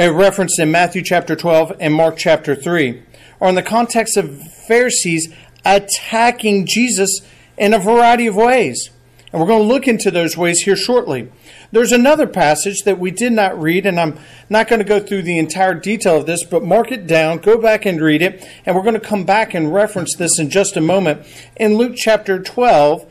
A 0.00 0.10
reference 0.10 0.58
in 0.58 0.70
Matthew 0.70 1.02
chapter 1.02 1.36
12 1.36 1.74
and 1.78 1.92
Mark 1.92 2.16
chapter 2.16 2.54
3 2.54 3.02
are 3.38 3.50
in 3.50 3.54
the 3.54 3.62
context 3.62 4.16
of 4.16 4.50
Pharisees 4.66 5.28
attacking 5.62 6.64
Jesus 6.66 7.20
in 7.58 7.74
a 7.74 7.78
variety 7.78 8.26
of 8.26 8.34
ways. 8.34 8.88
And 9.30 9.38
we're 9.38 9.46
going 9.46 9.60
to 9.60 9.68
look 9.68 9.86
into 9.86 10.10
those 10.10 10.38
ways 10.38 10.60
here 10.60 10.74
shortly. 10.74 11.30
There's 11.70 11.92
another 11.92 12.26
passage 12.26 12.80
that 12.86 12.98
we 12.98 13.10
did 13.10 13.34
not 13.34 13.60
read, 13.60 13.84
and 13.84 14.00
I'm 14.00 14.18
not 14.48 14.68
going 14.68 14.78
to 14.78 14.88
go 14.88 15.00
through 15.00 15.20
the 15.20 15.38
entire 15.38 15.74
detail 15.74 16.16
of 16.16 16.24
this, 16.24 16.44
but 16.44 16.64
mark 16.64 16.90
it 16.90 17.06
down, 17.06 17.36
go 17.36 17.60
back 17.60 17.84
and 17.84 18.00
read 18.00 18.22
it, 18.22 18.42
and 18.64 18.74
we're 18.74 18.82
going 18.82 18.94
to 18.94 19.00
come 19.00 19.26
back 19.26 19.52
and 19.52 19.74
reference 19.74 20.16
this 20.16 20.38
in 20.38 20.48
just 20.48 20.78
a 20.78 20.80
moment 20.80 21.26
in 21.56 21.76
Luke 21.76 21.92
chapter 21.94 22.42
12, 22.42 23.04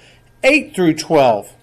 8 0.43 0.74
through 0.74 0.96
12. 0.96 1.53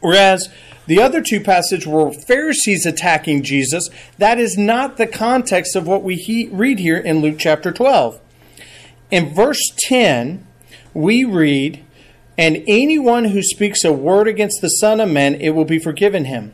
Whereas 0.00 0.50
the 0.86 1.00
other 1.00 1.22
two 1.22 1.40
passages 1.40 1.86
were 1.86 2.12
Pharisees 2.12 2.86
attacking 2.86 3.42
Jesus, 3.42 3.88
that 4.18 4.38
is 4.38 4.58
not 4.58 4.96
the 4.96 5.06
context 5.06 5.76
of 5.76 5.86
what 5.86 6.02
we 6.02 6.16
he- 6.16 6.48
read 6.48 6.78
here 6.78 6.98
in 6.98 7.20
Luke 7.20 7.36
chapter 7.38 7.72
12. 7.72 8.20
In 9.10 9.34
verse 9.34 9.72
10, 9.78 10.46
we 10.92 11.24
read, 11.24 11.84
and 12.36 12.62
anyone 12.66 13.26
who 13.26 13.42
speaks 13.42 13.84
a 13.84 13.92
word 13.92 14.28
against 14.28 14.60
the 14.60 14.68
Son 14.68 15.00
of 15.00 15.08
Man, 15.08 15.34
it 15.40 15.50
will 15.50 15.64
be 15.64 15.78
forgiven 15.78 16.24
him. 16.26 16.52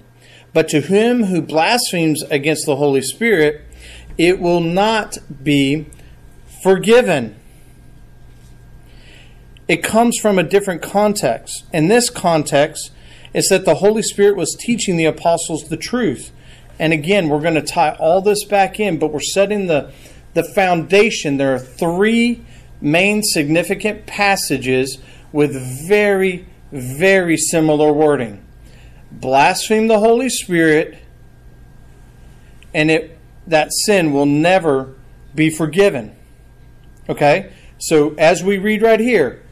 But 0.53 0.69
to 0.71 0.81
him 0.81 1.25
who 1.25 1.43
blasphemes 1.43 2.23
against 2.25 2.67
the 2.67 2.77
Holy 2.77 3.03
Spirit, 3.03 3.63
it 4.19 4.41
will 4.41 4.61
not 4.61 5.17
be 5.43 5.87
forgiven. 6.63 7.37
It 9.69 9.85
comes 9.85 10.19
from 10.21 10.39
a 10.39 10.43
different 10.43 10.83
context. 10.83 11.65
In 11.73 11.89
this 11.89 12.11
context, 12.11 12.91
It's 13.33 13.49
that 13.51 13.65
the 13.65 13.77
Holy 13.77 14.03
Spirit 14.03 14.37
was 14.37 14.57
teaching 14.59 14.97
the 14.97 15.05
apostles 15.05 15.65
the 15.65 15.77
truth. 15.77 16.33
And 16.79 16.93
again, 16.93 17.29
we're 17.29 17.41
going 17.41 17.55
to 17.55 17.63
tie 17.63 17.97
all 17.99 18.21
this 18.21 18.45
back 18.45 18.81
in, 18.81 18.99
but 18.99 19.13
we're 19.13 19.21
setting 19.21 19.67
the, 19.67 19.93
the 20.35 20.43
foundation. 20.43 21.37
There 21.37 21.55
are 21.55 21.59
three 21.59 22.45
main 22.81 23.23
significant 23.23 24.07
passages 24.07 24.99
with 25.33 25.55
very, 25.87 26.47
very 26.73 27.37
similar 27.37 27.93
wording 27.93 28.45
blaspheme 29.13 29.89
the 29.89 29.99
Holy 29.99 30.29
Spirit, 30.29 30.99
and 32.73 32.91
it 32.91 33.19
that 33.47 33.73
sin 33.85 34.13
will 34.13 34.27
never 34.27 34.95
be 35.35 35.51
forgiven. 35.51 36.15
Okay? 37.09 37.53
So 37.79 38.15
as 38.15 38.45
we 38.45 38.59
read 38.59 38.83
right 38.83 39.01
here, 39.01 39.43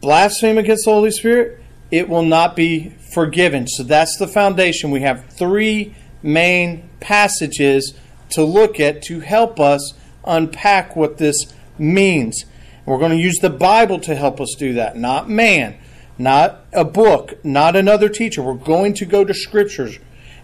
blaspheme 0.00 0.58
against 0.58 0.84
the 0.84 0.92
Holy 0.92 1.10
Spirit, 1.10 1.60
it 1.90 2.08
will 2.08 2.24
not 2.24 2.56
be 2.56 2.90
forgiven. 3.12 3.66
So 3.66 3.82
that's 3.82 4.16
the 4.16 4.26
foundation. 4.26 4.90
We 4.90 5.02
have 5.02 5.26
three 5.30 5.94
main 6.22 6.88
passages 7.00 7.94
to 8.30 8.42
look 8.44 8.80
at 8.80 9.02
to 9.02 9.20
help 9.20 9.60
us 9.60 9.94
unpack 10.24 10.96
what 10.96 11.18
this 11.18 11.54
means. 11.78 12.44
We're 12.84 12.98
going 12.98 13.12
to 13.12 13.22
use 13.22 13.38
the 13.38 13.50
Bible 13.50 14.00
to 14.00 14.14
help 14.14 14.40
us 14.40 14.54
do 14.58 14.74
that, 14.74 14.96
not 14.96 15.28
man, 15.28 15.76
not 16.18 16.64
a 16.72 16.84
book, 16.84 17.44
not 17.44 17.76
another 17.76 18.08
teacher. 18.08 18.42
We're 18.42 18.54
going 18.54 18.94
to 18.94 19.04
go 19.04 19.24
to 19.24 19.34
scriptures 19.34 19.98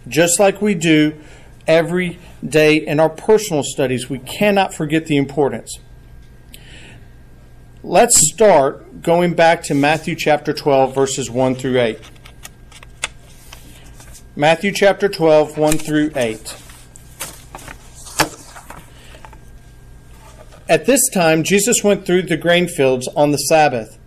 just 0.08 0.40
like 0.40 0.60
we 0.60 0.74
do 0.74 1.20
every 1.66 2.18
day 2.46 2.76
in 2.76 2.98
our 2.98 3.08
personal 3.08 3.62
studies. 3.62 4.10
We 4.10 4.18
cannot 4.18 4.74
forget 4.74 5.06
the 5.06 5.16
importance. 5.16 5.78
Let's 7.84 8.30
start 8.32 9.02
going 9.02 9.34
back 9.34 9.64
to 9.64 9.74
Matthew 9.74 10.14
chapter 10.14 10.52
12, 10.52 10.94
verses 10.94 11.28
1 11.28 11.56
through 11.56 11.80
8. 11.80 11.98
Matthew 14.36 14.70
chapter 14.70 15.08
12, 15.08 15.58
1 15.58 15.78
through 15.78 16.12
8. 16.14 16.56
At 20.68 20.86
this 20.86 21.00
time, 21.12 21.42
Jesus 21.42 21.82
went 21.82 22.06
through 22.06 22.22
the 22.22 22.36
grain 22.36 22.68
fields 22.68 23.08
on 23.16 23.32
the 23.32 23.36
Sabbath, 23.38 23.98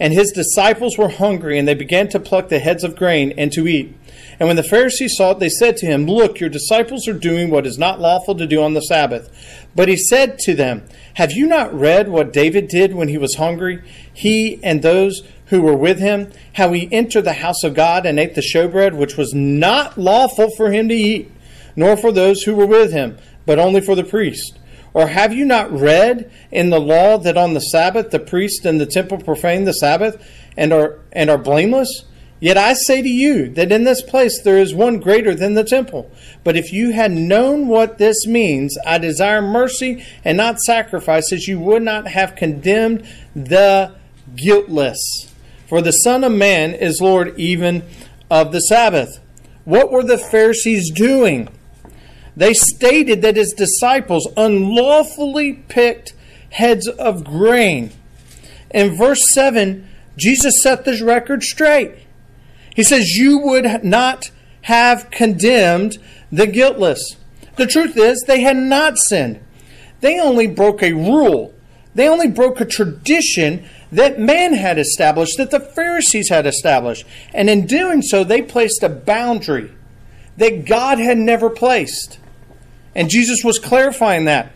and 0.00 0.12
his 0.12 0.32
disciples 0.32 0.98
were 0.98 1.10
hungry, 1.10 1.56
and 1.56 1.68
they 1.68 1.74
began 1.74 2.08
to 2.08 2.18
pluck 2.18 2.48
the 2.48 2.58
heads 2.58 2.82
of 2.82 2.96
grain 2.96 3.32
and 3.38 3.52
to 3.52 3.68
eat. 3.68 3.94
And 4.40 4.48
when 4.48 4.56
the 4.56 4.64
Pharisees 4.64 5.14
saw 5.16 5.32
it, 5.32 5.38
they 5.38 5.50
said 5.50 5.76
to 5.76 5.86
him, 5.86 6.06
Look, 6.06 6.40
your 6.40 6.48
disciples 6.48 7.06
are 7.06 7.12
doing 7.12 7.50
what 7.50 7.66
is 7.66 7.78
not 7.78 8.00
lawful 8.00 8.34
to 8.34 8.46
do 8.46 8.62
on 8.62 8.74
the 8.74 8.80
Sabbath. 8.80 9.59
But 9.74 9.88
he 9.88 9.96
said 9.96 10.38
to 10.40 10.54
them, 10.54 10.84
Have 11.14 11.32
you 11.32 11.46
not 11.46 11.72
read 11.72 12.08
what 12.08 12.32
David 12.32 12.68
did 12.68 12.94
when 12.94 13.08
he 13.08 13.18
was 13.18 13.36
hungry, 13.36 13.82
he 14.12 14.62
and 14.64 14.82
those 14.82 15.22
who 15.46 15.62
were 15.62 15.76
with 15.76 15.98
him, 15.98 16.30
how 16.54 16.72
he 16.72 16.88
entered 16.92 17.22
the 17.22 17.34
house 17.34 17.62
of 17.64 17.74
God 17.74 18.06
and 18.06 18.18
ate 18.18 18.34
the 18.34 18.40
showbread, 18.40 18.96
which 18.96 19.16
was 19.16 19.34
not 19.34 19.98
lawful 19.98 20.50
for 20.56 20.70
him 20.70 20.88
to 20.88 20.94
eat, 20.94 21.30
nor 21.76 21.96
for 21.96 22.12
those 22.12 22.42
who 22.42 22.54
were 22.54 22.66
with 22.66 22.92
him, 22.92 23.18
but 23.46 23.58
only 23.58 23.80
for 23.80 23.94
the 23.94 24.04
priest? 24.04 24.58
Or 24.92 25.08
have 25.08 25.32
you 25.32 25.44
not 25.44 25.70
read 25.70 26.30
in 26.50 26.70
the 26.70 26.80
law 26.80 27.18
that 27.18 27.36
on 27.36 27.54
the 27.54 27.60
Sabbath 27.60 28.10
the 28.10 28.18
priest 28.18 28.64
and 28.64 28.80
the 28.80 28.86
temple 28.86 29.18
profane 29.18 29.64
the 29.64 29.72
Sabbath 29.72 30.24
and 30.56 30.72
are 30.72 30.98
and 31.12 31.30
are 31.30 31.38
blameless? 31.38 32.04
Yet 32.40 32.56
I 32.56 32.72
say 32.72 33.02
to 33.02 33.08
you 33.08 33.50
that 33.50 33.70
in 33.70 33.84
this 33.84 34.00
place 34.00 34.40
there 34.42 34.56
is 34.56 34.74
one 34.74 34.98
greater 34.98 35.34
than 35.34 35.54
the 35.54 35.62
temple. 35.62 36.10
But 36.42 36.56
if 36.56 36.72
you 36.72 36.92
had 36.92 37.12
known 37.12 37.68
what 37.68 37.98
this 37.98 38.26
means, 38.26 38.78
I 38.86 38.96
desire 38.96 39.42
mercy 39.42 40.04
and 40.24 40.38
not 40.38 40.58
sacrifices, 40.60 41.46
you 41.46 41.60
would 41.60 41.82
not 41.82 42.08
have 42.08 42.36
condemned 42.36 43.06
the 43.36 43.94
guiltless. 44.34 44.98
For 45.68 45.82
the 45.82 45.92
Son 45.92 46.24
of 46.24 46.32
Man 46.32 46.72
is 46.72 47.02
Lord 47.02 47.38
even 47.38 47.84
of 48.30 48.52
the 48.52 48.60
Sabbath. 48.60 49.20
What 49.64 49.92
were 49.92 50.02
the 50.02 50.18
Pharisees 50.18 50.90
doing? 50.90 51.48
They 52.34 52.54
stated 52.54 53.20
that 53.20 53.36
his 53.36 53.52
disciples 53.52 54.26
unlawfully 54.36 55.52
picked 55.68 56.14
heads 56.50 56.88
of 56.88 57.22
grain. 57.22 57.92
In 58.70 58.96
verse 58.96 59.20
7, 59.34 59.86
Jesus 60.16 60.62
set 60.62 60.84
this 60.84 61.02
record 61.02 61.42
straight. 61.42 61.92
He 62.80 62.84
says, 62.84 63.14
You 63.14 63.40
would 63.40 63.84
not 63.84 64.30
have 64.62 65.10
condemned 65.10 65.98
the 66.32 66.46
guiltless. 66.46 67.14
The 67.56 67.66
truth 67.66 67.94
is, 67.98 68.24
they 68.26 68.40
had 68.40 68.56
not 68.56 68.96
sinned. 68.96 69.38
They 70.00 70.18
only 70.18 70.46
broke 70.46 70.82
a 70.82 70.94
rule, 70.94 71.52
they 71.94 72.08
only 72.08 72.28
broke 72.28 72.58
a 72.58 72.64
tradition 72.64 73.68
that 73.92 74.18
man 74.18 74.54
had 74.54 74.78
established, 74.78 75.36
that 75.36 75.50
the 75.50 75.60
Pharisees 75.60 76.30
had 76.30 76.46
established. 76.46 77.04
And 77.34 77.50
in 77.50 77.66
doing 77.66 78.00
so, 78.00 78.24
they 78.24 78.40
placed 78.40 78.82
a 78.82 78.88
boundary 78.88 79.70
that 80.38 80.64
God 80.64 80.98
had 80.98 81.18
never 81.18 81.50
placed. 81.50 82.18
And 82.94 83.10
Jesus 83.10 83.44
was 83.44 83.58
clarifying 83.58 84.24
that. 84.24 84.52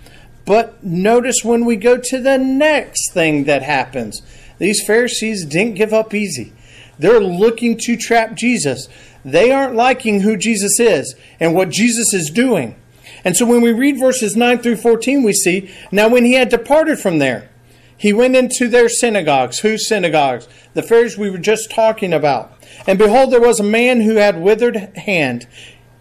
But 0.46 0.82
notice 0.82 1.44
when 1.44 1.66
we 1.66 1.76
go 1.76 1.98
to 1.98 2.22
the 2.22 2.38
next 2.38 3.12
thing 3.12 3.44
that 3.44 3.62
happens, 3.62 4.22
these 4.56 4.82
Pharisees 4.86 5.44
didn't 5.44 5.74
give 5.74 5.92
up 5.92 6.14
easy. 6.14 6.54
They're 6.98 7.20
looking 7.20 7.78
to 7.82 7.96
trap 7.96 8.34
Jesus. 8.34 8.88
They 9.24 9.50
aren't 9.50 9.74
liking 9.74 10.20
who 10.20 10.36
Jesus 10.36 10.78
is 10.78 11.14
and 11.40 11.54
what 11.54 11.70
Jesus 11.70 12.12
is 12.12 12.30
doing. 12.30 12.76
And 13.24 13.36
so 13.36 13.46
when 13.46 13.62
we 13.62 13.72
read 13.72 13.98
verses 13.98 14.36
9 14.36 14.58
through 14.58 14.76
14, 14.76 15.22
we 15.22 15.32
see, 15.32 15.70
now 15.90 16.08
when 16.08 16.24
he 16.24 16.34
had 16.34 16.50
departed 16.50 16.98
from 16.98 17.18
there, 17.18 17.48
he 17.96 18.12
went 18.12 18.36
into 18.36 18.68
their 18.68 18.88
synagogues. 18.88 19.60
Whose 19.60 19.88
synagogues? 19.88 20.46
The 20.74 20.82
Pharisees 20.82 21.18
we 21.18 21.30
were 21.30 21.38
just 21.38 21.70
talking 21.70 22.12
about. 22.12 22.52
And 22.86 22.98
behold, 22.98 23.32
there 23.32 23.40
was 23.40 23.60
a 23.60 23.64
man 23.64 24.02
who 24.02 24.16
had 24.16 24.40
withered 24.40 24.76
hand. 24.98 25.46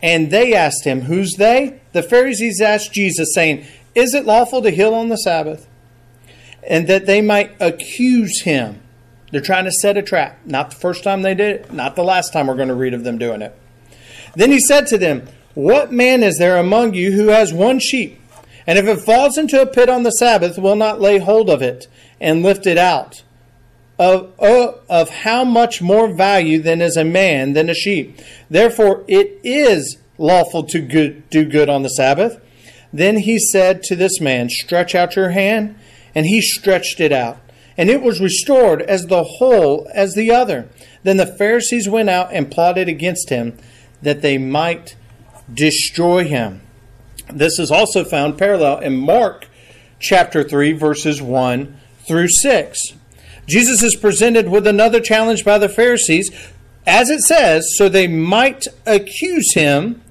And 0.01 0.31
they 0.31 0.53
asked 0.53 0.83
him, 0.83 1.01
Who's 1.01 1.35
they? 1.37 1.79
The 1.93 2.03
Pharisees 2.03 2.59
asked 2.59 2.91
Jesus, 2.91 3.33
saying, 3.33 3.65
Is 3.95 4.13
it 4.13 4.25
lawful 4.25 4.61
to 4.63 4.69
heal 4.69 4.93
on 4.93 5.07
the 5.07 5.15
Sabbath? 5.15 5.67
And 6.67 6.87
that 6.87 7.05
they 7.05 7.21
might 7.21 7.55
accuse 7.61 8.41
him. 8.41 8.82
They're 9.33 9.41
trying 9.41 9.65
to 9.65 9.71
set 9.71 9.97
a 9.97 10.03
trap. 10.03 10.37
Not 10.45 10.69
the 10.69 10.75
first 10.75 11.03
time 11.03 11.23
they 11.23 11.33
did 11.33 11.61
it, 11.61 11.73
not 11.73 11.95
the 11.95 12.03
last 12.03 12.31
time 12.31 12.45
we're 12.45 12.55
going 12.55 12.67
to 12.67 12.75
read 12.75 12.93
of 12.93 13.03
them 13.03 13.17
doing 13.17 13.41
it. 13.41 13.57
Then 14.35 14.51
he 14.51 14.59
said 14.59 14.85
to 14.87 14.97
them, 14.99 15.27
What 15.55 15.91
man 15.91 16.21
is 16.21 16.37
there 16.37 16.55
among 16.55 16.93
you 16.93 17.13
who 17.13 17.29
has 17.29 17.51
one 17.51 17.79
sheep, 17.79 18.21
and 18.67 18.77
if 18.77 18.85
it 18.85 19.03
falls 19.03 19.39
into 19.39 19.59
a 19.59 19.65
pit 19.65 19.89
on 19.89 20.03
the 20.03 20.11
Sabbath, 20.11 20.59
will 20.59 20.75
not 20.75 21.01
lay 21.01 21.17
hold 21.17 21.49
of 21.49 21.63
it 21.63 21.87
and 22.21 22.43
lift 22.43 22.67
it 22.67 22.77
out? 22.77 23.23
Of, 23.97 24.33
of, 24.37 24.81
of 24.87 25.09
how 25.09 25.43
much 25.43 25.81
more 25.81 26.13
value 26.13 26.61
than 26.61 26.79
is 26.79 26.95
a 26.95 27.03
man 27.03 27.53
than 27.53 27.71
a 27.71 27.73
sheep? 27.73 28.19
Therefore, 28.51 29.03
it 29.07 29.39
is 29.43 29.97
lawful 30.19 30.61
to 30.65 30.79
good, 30.79 31.27
do 31.31 31.43
good 31.43 31.69
on 31.69 31.81
the 31.81 31.89
Sabbath. 31.89 32.39
Then 32.93 33.17
he 33.17 33.39
said 33.39 33.81
to 33.83 33.95
this 33.95 34.21
man, 34.21 34.49
Stretch 34.51 34.93
out 34.93 35.15
your 35.15 35.31
hand. 35.31 35.75
And 36.13 36.27
he 36.27 36.41
stretched 36.41 36.99
it 36.99 37.11
out 37.11 37.42
and 37.77 37.89
it 37.89 38.01
was 38.01 38.21
restored 38.21 38.81
as 38.81 39.07
the 39.07 39.23
whole 39.23 39.89
as 39.93 40.13
the 40.13 40.31
other. 40.31 40.67
Then 41.03 41.17
the 41.17 41.25
Pharisees 41.25 41.89
went 41.89 42.09
out 42.09 42.29
and 42.31 42.51
plotted 42.51 42.87
against 42.87 43.29
him 43.29 43.57
that 44.01 44.21
they 44.21 44.37
might 44.37 44.95
destroy 45.51 46.25
him. 46.25 46.61
This 47.31 47.59
is 47.59 47.71
also 47.71 48.03
found 48.03 48.37
parallel 48.37 48.79
in 48.79 48.97
Mark 48.97 49.47
chapter 49.99 50.43
3, 50.43 50.73
verses 50.73 51.21
1 51.21 51.77
through 52.05 52.27
6. 52.27 52.79
Jesus 53.47 53.81
is 53.81 53.95
presented 53.95 54.49
with 54.49 54.67
another 54.67 54.99
challenge 54.99 55.43
by 55.43 55.57
the 55.57 55.69
Pharisees, 55.69 56.31
as 56.85 57.09
it 57.09 57.21
says, 57.21 57.65
so 57.77 57.87
they 57.89 58.07
might 58.07 58.67
accuse 58.85 59.53
him 59.53 60.01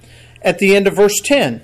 at 0.43 0.59
the 0.59 0.75
end 0.75 0.87
of 0.87 0.97
verse 0.97 1.21
10. 1.21 1.63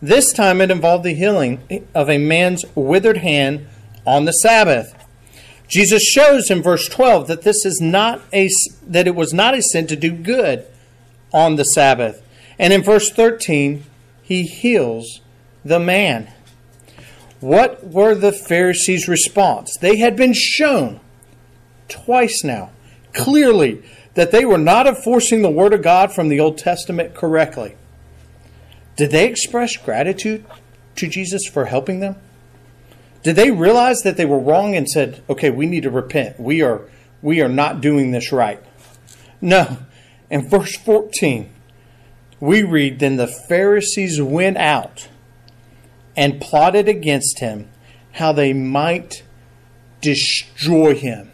This 0.00 0.32
time 0.32 0.60
it 0.60 0.70
involved 0.70 1.04
the 1.04 1.14
healing 1.14 1.84
of 1.94 2.08
a 2.08 2.18
man's 2.18 2.64
withered 2.74 3.18
hand 3.18 3.66
on 4.06 4.24
the 4.24 4.32
Sabbath. 4.32 4.94
Jesus 5.68 6.02
shows 6.02 6.50
in 6.50 6.62
verse 6.62 6.88
12 6.88 7.26
that 7.28 7.42
this 7.42 7.64
is 7.64 7.80
not 7.80 8.22
a 8.32 8.48
that 8.86 9.06
it 9.06 9.14
was 9.14 9.32
not 9.32 9.54
a 9.54 9.62
sin 9.62 9.86
to 9.88 9.96
do 9.96 10.12
good 10.12 10.64
on 11.32 11.56
the 11.56 11.64
Sabbath. 11.64 12.22
And 12.58 12.72
in 12.72 12.82
verse 12.82 13.10
13, 13.10 13.84
he 14.22 14.44
heals 14.44 15.20
the 15.64 15.80
man. 15.80 16.32
What 17.40 17.86
were 17.86 18.14
the 18.14 18.32
Pharisees' 18.32 19.08
response? 19.08 19.76
They 19.80 19.98
had 19.98 20.16
been 20.16 20.32
shown 20.32 21.00
twice 21.88 22.42
now, 22.42 22.70
clearly, 23.12 23.82
that 24.14 24.30
they 24.30 24.44
were 24.44 24.58
not 24.58 24.86
enforcing 24.86 25.42
the 25.42 25.50
Word 25.50 25.74
of 25.74 25.82
God 25.82 26.12
from 26.12 26.28
the 26.28 26.40
Old 26.40 26.56
Testament 26.56 27.14
correctly. 27.14 27.76
Did 28.96 29.10
they 29.10 29.28
express 29.28 29.76
gratitude 29.76 30.46
to 30.96 31.06
Jesus 31.06 31.46
for 31.46 31.66
helping 31.66 32.00
them? 32.00 32.16
Did 33.22 33.36
they 33.36 33.50
realize 33.50 34.00
that 34.02 34.16
they 34.16 34.24
were 34.24 34.38
wrong 34.38 34.76
and 34.76 34.88
said, 34.88 35.22
"Okay, 35.28 35.50
we 35.50 35.66
need 35.66 35.82
to 35.82 35.90
repent. 35.90 36.38
We 36.38 36.62
are 36.62 36.82
we 37.22 37.40
are 37.40 37.48
not 37.48 37.80
doing 37.80 38.10
this 38.10 38.32
right." 38.32 38.60
No. 39.40 39.78
In 40.30 40.48
verse 40.48 40.76
14, 40.76 41.50
we 42.40 42.62
read, 42.62 42.98
Then 42.98 43.16
the 43.16 43.26
Pharisees 43.26 44.20
went 44.20 44.56
out 44.56 45.08
and 46.16 46.40
plotted 46.40 46.88
against 46.88 47.40
him 47.40 47.68
how 48.12 48.32
they 48.32 48.52
might 48.52 49.22
destroy 50.00 50.94
him. 50.94 51.32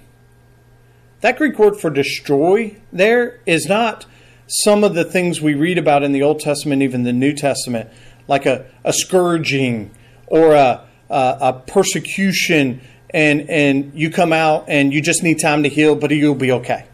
That 1.20 1.38
Greek 1.38 1.58
word 1.58 1.76
for 1.76 1.90
destroy 1.90 2.76
there 2.92 3.40
is 3.46 3.66
not 3.66 4.06
some 4.48 4.82
of 4.82 4.94
the 4.94 5.04
things 5.04 5.40
we 5.40 5.54
read 5.54 5.78
about 5.78 6.02
in 6.02 6.12
the 6.12 6.22
Old 6.22 6.40
Testament, 6.40 6.82
even 6.82 7.04
the 7.04 7.12
New 7.12 7.32
Testament, 7.32 7.88
like 8.26 8.44
a, 8.44 8.66
a 8.84 8.92
scourging 8.92 9.92
or 10.26 10.52
a, 10.52 10.84
a, 11.12 11.36
a 11.40 11.52
persecution, 11.52 12.80
and, 13.10 13.48
and 13.50 13.92
you 13.94 14.10
come 14.10 14.32
out 14.32 14.64
and 14.68 14.92
you 14.92 15.02
just 15.02 15.22
need 15.22 15.38
time 15.40 15.62
to 15.62 15.68
heal, 15.68 15.94
but 15.94 16.10
you'll 16.10 16.34
be 16.34 16.52
okay. 16.52 16.86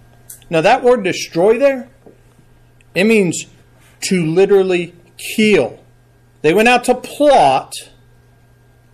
Now, 0.50 0.60
that 0.62 0.82
word 0.82 1.04
destroy 1.04 1.58
there, 1.58 1.88
it 2.94 3.04
means 3.04 3.46
to 4.02 4.26
literally 4.26 4.94
kill. 5.16 5.78
They 6.42 6.52
went 6.52 6.68
out 6.68 6.84
to 6.84 6.94
plot 6.94 7.72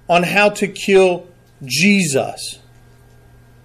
on 0.09 0.25
how 0.25 0.51
to 0.51 0.69
kill 0.69 1.27
Jesus. 1.65 2.59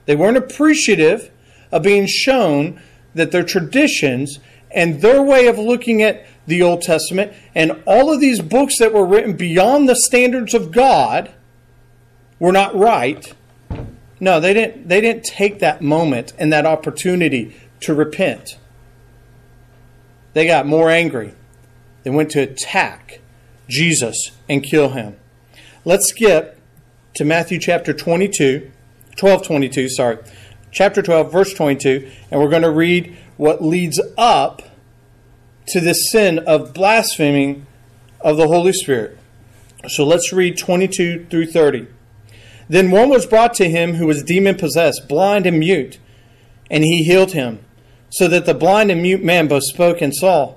They 0.05 0.15
weren't 0.15 0.37
appreciative 0.37 1.31
of 1.71 1.83
being 1.83 2.07
shown 2.07 2.81
that 3.13 3.31
their 3.31 3.43
traditions 3.43 4.39
and 4.71 5.01
their 5.01 5.21
way 5.21 5.47
of 5.47 5.57
looking 5.57 6.01
at 6.01 6.25
the 6.47 6.61
Old 6.61 6.81
Testament 6.81 7.33
and 7.53 7.83
all 7.85 8.13
of 8.13 8.19
these 8.19 8.41
books 8.41 8.79
that 8.79 8.93
were 8.93 9.05
written 9.05 9.35
beyond 9.35 9.89
the 9.89 9.95
standards 9.95 10.53
of 10.53 10.71
God 10.71 11.33
were 12.39 12.51
not 12.51 12.75
right. 12.75 13.33
No, 14.19 14.39
they 14.39 14.53
didn't 14.53 14.87
they 14.87 15.01
didn't 15.01 15.23
take 15.23 15.59
that 15.59 15.81
moment 15.81 16.33
and 16.37 16.51
that 16.51 16.65
opportunity 16.65 17.55
to 17.81 17.93
repent. 17.93 18.57
They 20.33 20.45
got 20.45 20.65
more 20.65 20.89
angry. 20.89 21.33
They 22.03 22.09
went 22.09 22.31
to 22.31 22.39
attack 22.39 23.19
Jesus 23.67 24.31
and 24.47 24.63
kill 24.63 24.89
him. 24.89 25.17
Let's 25.85 26.09
skip 26.09 26.59
to 27.15 27.25
Matthew 27.25 27.59
chapter 27.59 27.93
22, 27.93 28.71
12 29.15 29.43
22, 29.43 29.89
sorry. 29.89 30.17
Chapter 30.71 31.01
12, 31.01 31.31
verse 31.31 31.53
22, 31.53 32.11
and 32.29 32.39
we're 32.39 32.49
going 32.49 32.61
to 32.61 32.69
read 32.69 33.17
what 33.37 33.63
leads 33.63 33.99
up 34.17 34.61
to 35.67 35.79
the 35.79 35.93
sin 35.93 36.39
of 36.39 36.73
blaspheming 36.73 37.65
of 38.21 38.37
the 38.37 38.47
Holy 38.47 38.73
Spirit. 38.73 39.17
So 39.87 40.05
let's 40.05 40.31
read 40.31 40.57
22 40.57 41.25
through 41.25 41.47
30. 41.47 41.87
Then 42.69 42.91
one 42.91 43.09
was 43.09 43.25
brought 43.25 43.55
to 43.55 43.69
him 43.69 43.95
who 43.95 44.05
was 44.05 44.23
demon 44.23 44.55
possessed, 44.55 45.07
blind 45.09 45.47
and 45.47 45.59
mute, 45.59 45.97
and 46.69 46.83
he 46.83 47.03
healed 47.03 47.33
him, 47.33 47.59
so 48.11 48.27
that 48.27 48.45
the 48.45 48.53
blind 48.53 48.91
and 48.91 49.01
mute 49.01 49.23
man 49.23 49.47
both 49.47 49.63
spoke 49.63 50.01
and 50.01 50.15
saw. 50.15 50.55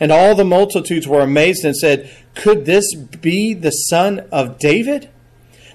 And 0.00 0.10
all 0.10 0.34
the 0.34 0.44
multitudes 0.44 1.06
were 1.06 1.20
amazed 1.20 1.64
and 1.64 1.76
said, 1.76 2.10
Could 2.34 2.66
this 2.66 2.92
be 2.94 3.54
the 3.54 3.70
son 3.70 4.26
of 4.32 4.58
David? 4.58 5.08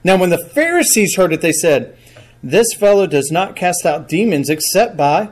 Now, 0.03 0.17
when 0.17 0.29
the 0.29 0.45
Pharisees 0.45 1.15
heard 1.15 1.31
it, 1.31 1.39
they 1.39 1.53
said, 1.53 1.97
This 2.43 2.67
fellow 2.73 3.07
does 3.07 3.31
not 3.31 3.55
cast 3.55 3.85
out 3.85 4.09
demons 4.09 4.49
except 4.49 4.97
by 4.97 5.29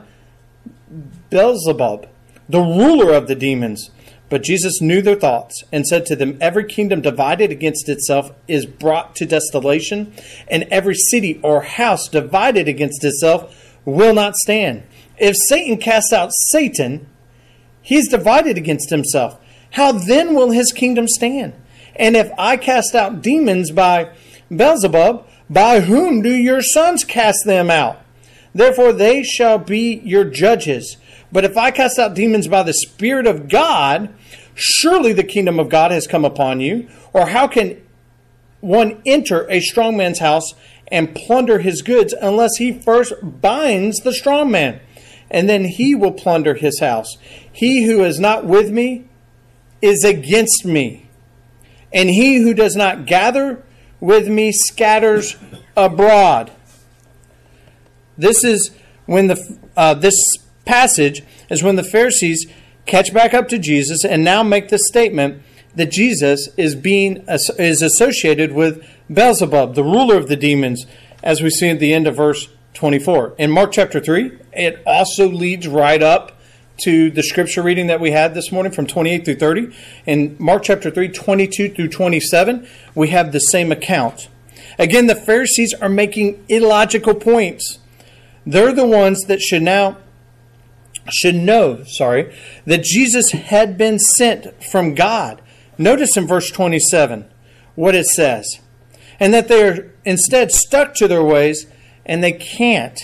Beelzebub, 1.28 2.08
the 2.48 2.60
ruler 2.60 3.12
of 3.12 3.28
the 3.28 3.34
demons. 3.34 3.90
But 4.28 4.42
Jesus 4.42 4.80
knew 4.80 5.02
their 5.02 5.14
thoughts 5.14 5.62
and 5.70 5.86
said 5.86 6.04
to 6.06 6.16
them, 6.16 6.36
Every 6.40 6.64
kingdom 6.64 7.00
divided 7.00 7.52
against 7.52 7.88
itself 7.88 8.32
is 8.48 8.66
brought 8.66 9.14
to 9.16 9.26
desolation, 9.26 10.12
and 10.48 10.64
every 10.64 10.96
city 10.96 11.38
or 11.42 11.62
house 11.62 12.08
divided 12.08 12.66
against 12.66 13.04
itself 13.04 13.76
will 13.84 14.14
not 14.14 14.34
stand. 14.36 14.82
If 15.16 15.36
Satan 15.48 15.78
casts 15.78 16.12
out 16.12 16.30
Satan, 16.50 17.06
he 17.80 17.96
is 17.96 18.08
divided 18.08 18.58
against 18.58 18.90
himself. 18.90 19.38
How 19.70 19.92
then 19.92 20.34
will 20.34 20.50
his 20.50 20.72
kingdom 20.72 21.06
stand? 21.06 21.54
And 21.94 22.16
if 22.16 22.30
I 22.36 22.56
cast 22.56 22.94
out 22.94 23.22
demons 23.22 23.70
by 23.70 24.10
Beelzebub, 24.54 25.26
by 25.48 25.80
whom 25.80 26.20
do 26.20 26.34
your 26.34 26.60
sons 26.60 27.04
cast 27.04 27.44
them 27.46 27.70
out? 27.70 28.00
Therefore 28.54 28.92
they 28.92 29.22
shall 29.22 29.58
be 29.58 30.00
your 30.04 30.24
judges. 30.24 30.96
But 31.32 31.44
if 31.44 31.56
I 31.56 31.70
cast 31.70 31.98
out 31.98 32.14
demons 32.14 32.48
by 32.48 32.62
the 32.62 32.72
Spirit 32.72 33.26
of 33.26 33.48
God, 33.48 34.14
surely 34.54 35.12
the 35.12 35.24
kingdom 35.24 35.58
of 35.58 35.68
God 35.68 35.90
has 35.90 36.06
come 36.06 36.24
upon 36.24 36.60
you. 36.60 36.88
Or 37.12 37.26
how 37.26 37.48
can 37.48 37.82
one 38.60 39.02
enter 39.04 39.50
a 39.50 39.60
strong 39.60 39.96
man's 39.96 40.18
house 40.18 40.54
and 40.88 41.14
plunder 41.14 41.58
his 41.58 41.82
goods 41.82 42.12
unless 42.12 42.56
he 42.56 42.72
first 42.72 43.12
binds 43.22 43.98
the 44.00 44.12
strong 44.12 44.50
man? 44.50 44.80
and 45.30 45.48
then 45.48 45.64
he 45.64 45.94
will 45.94 46.12
plunder 46.12 46.54
his 46.54 46.80
house. 46.80 47.16
He 47.52 47.84
who 47.84 48.04
is 48.04 48.20
not 48.20 48.44
with 48.44 48.70
me 48.70 49.06
is 49.82 50.04
against 50.04 50.64
me, 50.64 51.08
and 51.92 52.08
he 52.08 52.36
who 52.36 52.54
does 52.54 52.76
not 52.76 53.06
gather 53.06 53.62
with 54.00 54.28
me 54.28 54.52
scatters 54.52 55.36
abroad. 55.76 56.50
This 58.16 58.44
is 58.44 58.70
when 59.06 59.26
the 59.28 59.58
uh, 59.76 59.94
this 59.94 60.14
passage 60.66 61.22
is 61.48 61.62
when 61.62 61.76
the 61.76 61.84
Pharisees 61.84 62.46
catch 62.84 63.14
back 63.14 63.32
up 63.32 63.48
to 63.48 63.58
Jesus 63.58 64.04
and 64.04 64.22
now 64.22 64.42
make 64.42 64.68
the 64.68 64.78
statement 64.78 65.42
that 65.74 65.90
Jesus 65.90 66.48
is 66.56 66.74
being 66.74 67.24
is 67.28 67.82
associated 67.82 68.52
with 68.52 68.84
Beelzebub, 69.12 69.74
the 69.74 69.84
ruler 69.84 70.16
of 70.16 70.28
the 70.28 70.36
demons, 70.36 70.86
as 71.22 71.42
we 71.42 71.50
see 71.50 71.68
at 71.68 71.78
the 71.78 71.94
end 71.94 72.06
of 72.06 72.16
verse 72.16 72.48
24. 72.74 73.34
In 73.38 73.50
Mark 73.50 73.72
chapter 73.72 74.00
3, 74.00 74.38
it 74.52 74.82
also 74.86 75.28
leads 75.28 75.68
right 75.68 76.02
up 76.02 76.32
to 76.82 77.10
the 77.10 77.22
scripture 77.22 77.62
reading 77.62 77.86
that 77.86 78.00
we 78.00 78.10
had 78.10 78.34
this 78.34 78.52
morning 78.52 78.72
from 78.72 78.86
28 78.86 79.24
through 79.24 79.36
30. 79.36 79.74
In 80.04 80.36
Mark 80.38 80.62
chapter 80.64 80.90
3, 80.90 81.08
22 81.08 81.70
through 81.70 81.88
27, 81.88 82.68
we 82.94 83.08
have 83.08 83.32
the 83.32 83.38
same 83.38 83.72
account. 83.72 84.28
Again, 84.78 85.06
the 85.06 85.14
Pharisees 85.14 85.72
are 85.74 85.88
making 85.88 86.44
illogical 86.48 87.14
points. 87.14 87.78
They're 88.44 88.74
the 88.74 88.86
ones 88.86 89.22
that 89.22 89.40
should 89.40 89.62
now 89.62 89.96
should 91.10 91.34
know, 91.34 91.84
sorry, 91.84 92.34
that 92.64 92.82
Jesus 92.82 93.30
had 93.30 93.76
been 93.78 93.98
sent 93.98 94.62
from 94.64 94.94
God. 94.94 95.42
Notice 95.78 96.16
in 96.16 96.26
verse 96.26 96.50
27 96.50 97.26
what 97.74 97.94
it 97.94 98.06
says. 98.06 98.60
And 99.18 99.32
that 99.32 99.48
they 99.48 99.66
are 99.66 99.92
instead 100.04 100.52
stuck 100.52 100.94
to 100.94 101.08
their 101.08 101.22
ways 101.22 101.66
and 102.04 102.22
they 102.22 102.32
can't. 102.32 102.98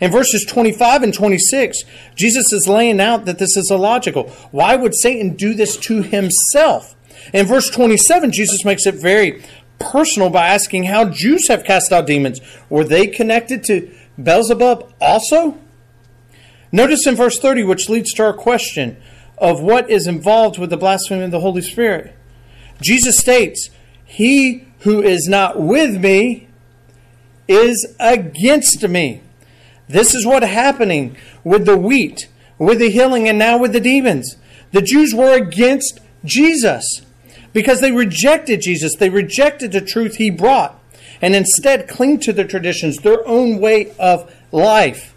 In 0.00 0.10
verses 0.10 0.46
25 0.48 1.02
and 1.02 1.14
26, 1.14 1.82
Jesus 2.16 2.52
is 2.52 2.66
laying 2.66 3.00
out 3.00 3.26
that 3.26 3.38
this 3.38 3.56
is 3.56 3.70
illogical. 3.70 4.30
Why 4.50 4.74
would 4.76 4.94
Satan 4.94 5.36
do 5.36 5.52
this 5.52 5.76
to 5.78 6.02
himself? 6.02 6.96
In 7.34 7.46
verse 7.46 7.68
27, 7.68 8.32
Jesus 8.32 8.64
makes 8.64 8.86
it 8.86 8.94
very 8.94 9.42
personal 9.78 10.30
by 10.30 10.46
asking 10.48 10.84
how 10.84 11.06
Jews 11.06 11.48
have 11.48 11.64
cast 11.64 11.92
out 11.92 12.06
demons. 12.06 12.40
Were 12.70 12.84
they 12.84 13.06
connected 13.06 13.62
to 13.64 13.90
Beelzebub 14.22 14.92
also? 15.00 15.58
Notice 16.72 17.06
in 17.06 17.16
verse 17.16 17.38
30, 17.38 17.64
which 17.64 17.88
leads 17.88 18.12
to 18.14 18.24
our 18.24 18.32
question 18.32 18.96
of 19.38 19.62
what 19.62 19.90
is 19.90 20.06
involved 20.06 20.58
with 20.58 20.70
the 20.70 20.76
blasphemy 20.76 21.24
of 21.24 21.30
the 21.30 21.40
Holy 21.40 21.62
Spirit. 21.62 22.14
Jesus 22.80 23.18
states, 23.18 23.70
He 24.04 24.66
who 24.80 25.02
is 25.02 25.26
not 25.28 25.60
with 25.60 26.00
me 26.00 26.48
is 27.48 27.94
against 27.98 28.86
me. 28.86 29.22
This 29.88 30.14
is 30.14 30.24
what 30.24 30.42
happening 30.42 31.16
with 31.42 31.66
the 31.66 31.76
wheat, 31.76 32.28
with 32.58 32.78
the 32.78 32.90
healing, 32.90 33.28
and 33.28 33.38
now 33.38 33.58
with 33.58 33.72
the 33.72 33.80
demons. 33.80 34.36
The 34.72 34.82
Jews 34.82 35.12
were 35.12 35.34
against 35.34 35.98
Jesus 36.24 37.02
because 37.52 37.80
they 37.80 37.90
rejected 37.90 38.60
Jesus. 38.60 38.94
They 38.94 39.10
rejected 39.10 39.72
the 39.72 39.80
truth 39.80 40.16
he 40.16 40.30
brought 40.30 40.80
and 41.20 41.34
instead 41.34 41.88
cling 41.88 42.20
to 42.20 42.32
their 42.32 42.46
traditions, 42.46 42.98
their 42.98 43.26
own 43.26 43.58
way 43.58 43.92
of 43.98 44.32
life. 44.52 45.09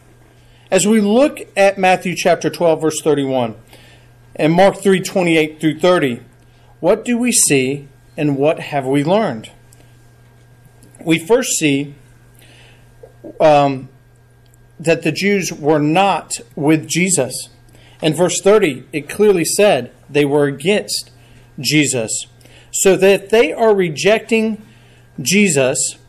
As 0.73 0.87
we 0.87 1.01
look 1.01 1.37
at 1.55 1.77
Matthew 1.77 2.15
chapter 2.15 2.49
12, 2.49 2.81
verse 2.81 2.99
31, 2.99 3.53
and 4.35 4.51
Mark 4.51 4.81
3, 4.81 5.01
28 5.01 5.61
through 5.61 5.77
30, 5.77 6.21
what 6.79 7.05
do 7.05 7.15
we 7.15 7.31
see 7.31 7.87
and 8.17 8.35
what 8.37 8.59
have 8.59 8.83
we 8.83 9.03
learned? 9.03 9.51
We 11.05 11.19
first 11.19 11.59
see 11.59 11.93
um, 13.39 13.87
that 14.79 15.03
the 15.03 15.11
Jews 15.11 15.53
were 15.53 15.77
not 15.77 16.39
with 16.55 16.87
Jesus. 16.87 17.49
In 18.01 18.15
verse 18.15 18.41
30, 18.41 18.85
it 18.91 19.07
clearly 19.07 19.45
said 19.45 19.91
they 20.09 20.25
were 20.25 20.45
against 20.45 21.11
Jesus. 21.59 22.25
So 22.71 22.95
that 22.95 23.29
they 23.29 23.53
are 23.53 23.75
rejecting 23.75 24.65
Jesus 25.21 25.99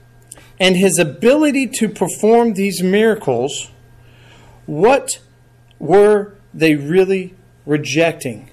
and 0.58 0.74
his 0.74 0.98
ability 0.98 1.66
to 1.66 1.88
perform 1.90 2.54
these 2.54 2.82
miracles, 2.82 3.68
what 4.66 5.20
were 5.78 6.34
they 6.52 6.74
really 6.74 7.34
rejecting? 7.66 8.50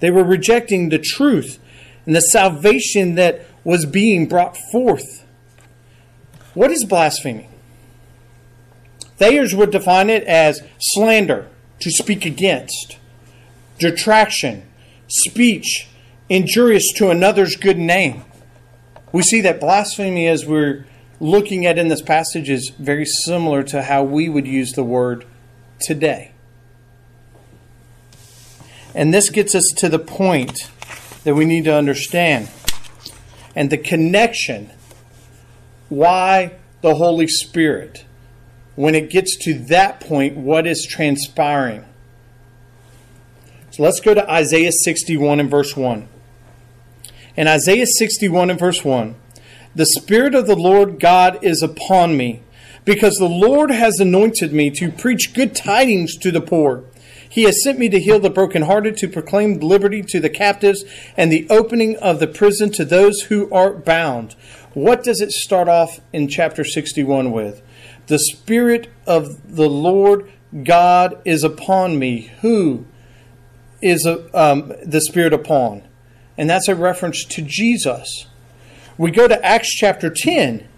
They 0.00 0.10
were 0.10 0.24
rejecting 0.24 0.88
the 0.88 0.98
truth 0.98 1.58
and 2.06 2.14
the 2.14 2.20
salvation 2.20 3.14
that 3.16 3.46
was 3.64 3.84
being 3.84 4.26
brought 4.26 4.56
forth. 4.72 5.24
What 6.54 6.70
is 6.70 6.84
blasphemy? 6.84 7.48
Thayers 9.18 9.54
would 9.54 9.70
define 9.70 10.08
it 10.08 10.24
as 10.24 10.62
slander, 10.78 11.48
to 11.80 11.90
speak 11.90 12.24
against, 12.24 12.98
detraction, 13.78 14.68
speech 15.08 15.88
injurious 16.28 16.92
to 16.96 17.10
another's 17.10 17.56
good 17.56 17.78
name. 17.78 18.24
We 19.12 19.22
see 19.22 19.40
that 19.42 19.60
blasphemy, 19.60 20.26
as 20.28 20.46
we're 20.46 20.86
looking 21.20 21.66
at 21.66 21.78
in 21.78 21.88
this 21.88 22.02
passage 22.02 22.48
is 22.48 22.72
very 22.78 23.04
similar 23.04 23.62
to 23.62 23.82
how 23.82 24.02
we 24.02 24.28
would 24.28 24.46
use 24.46 24.72
the 24.72 24.82
word 24.82 25.26
today. 25.80 26.32
And 28.94 29.14
this 29.14 29.30
gets 29.30 29.54
us 29.54 29.72
to 29.76 29.88
the 29.88 29.98
point 29.98 30.70
that 31.22 31.34
we 31.34 31.44
need 31.44 31.64
to 31.64 31.74
understand 31.74 32.48
and 33.54 33.70
the 33.70 33.78
connection 33.78 34.70
why 35.88 36.54
the 36.80 36.94
Holy 36.94 37.26
Spirit, 37.26 38.04
when 38.74 38.94
it 38.94 39.10
gets 39.10 39.36
to 39.44 39.54
that 39.54 40.00
point, 40.00 40.36
what 40.36 40.66
is 40.66 40.86
transpiring. 40.88 41.84
So 43.70 43.82
let's 43.82 44.00
go 44.00 44.14
to 44.14 44.28
Isaiah 44.30 44.72
61 44.72 45.40
and 45.40 45.50
verse 45.50 45.76
1. 45.76 46.08
In 47.36 47.46
Isaiah 47.46 47.86
61 47.86 48.50
and 48.50 48.58
verse 48.58 48.84
1, 48.84 49.14
the 49.74 49.86
Spirit 49.86 50.34
of 50.34 50.46
the 50.46 50.56
Lord 50.56 50.98
God 50.98 51.38
is 51.42 51.62
upon 51.62 52.16
me, 52.16 52.42
because 52.84 53.14
the 53.14 53.28
Lord 53.28 53.70
has 53.70 54.00
anointed 54.00 54.52
me 54.52 54.70
to 54.70 54.90
preach 54.90 55.32
good 55.34 55.54
tidings 55.54 56.16
to 56.18 56.30
the 56.32 56.40
poor. 56.40 56.84
He 57.28 57.44
has 57.44 57.62
sent 57.62 57.78
me 57.78 57.88
to 57.90 58.00
heal 58.00 58.18
the 58.18 58.30
brokenhearted, 58.30 58.96
to 58.96 59.08
proclaim 59.08 59.60
liberty 59.60 60.02
to 60.02 60.18
the 60.18 60.28
captives, 60.28 60.84
and 61.16 61.30
the 61.30 61.46
opening 61.48 61.96
of 61.98 62.18
the 62.18 62.26
prison 62.26 62.72
to 62.72 62.84
those 62.84 63.22
who 63.22 63.48
are 63.52 63.72
bound. 63.72 64.34
What 64.74 65.04
does 65.04 65.20
it 65.20 65.30
start 65.30 65.68
off 65.68 66.00
in 66.12 66.26
chapter 66.26 66.64
61 66.64 67.30
with? 67.30 67.62
The 68.08 68.18
Spirit 68.18 68.88
of 69.06 69.56
the 69.56 69.68
Lord 69.68 70.30
God 70.64 71.22
is 71.24 71.44
upon 71.44 72.00
me. 72.00 72.32
Who 72.40 72.86
is 73.80 74.04
um, 74.34 74.72
the 74.84 75.00
Spirit 75.00 75.32
upon? 75.32 75.82
And 76.36 76.50
that's 76.50 76.66
a 76.66 76.74
reference 76.74 77.24
to 77.26 77.42
Jesus. 77.42 78.26
We 79.00 79.10
go 79.10 79.26
to 79.26 79.42
Acts 79.42 79.74
chapter 79.74 80.10
10 80.10 80.68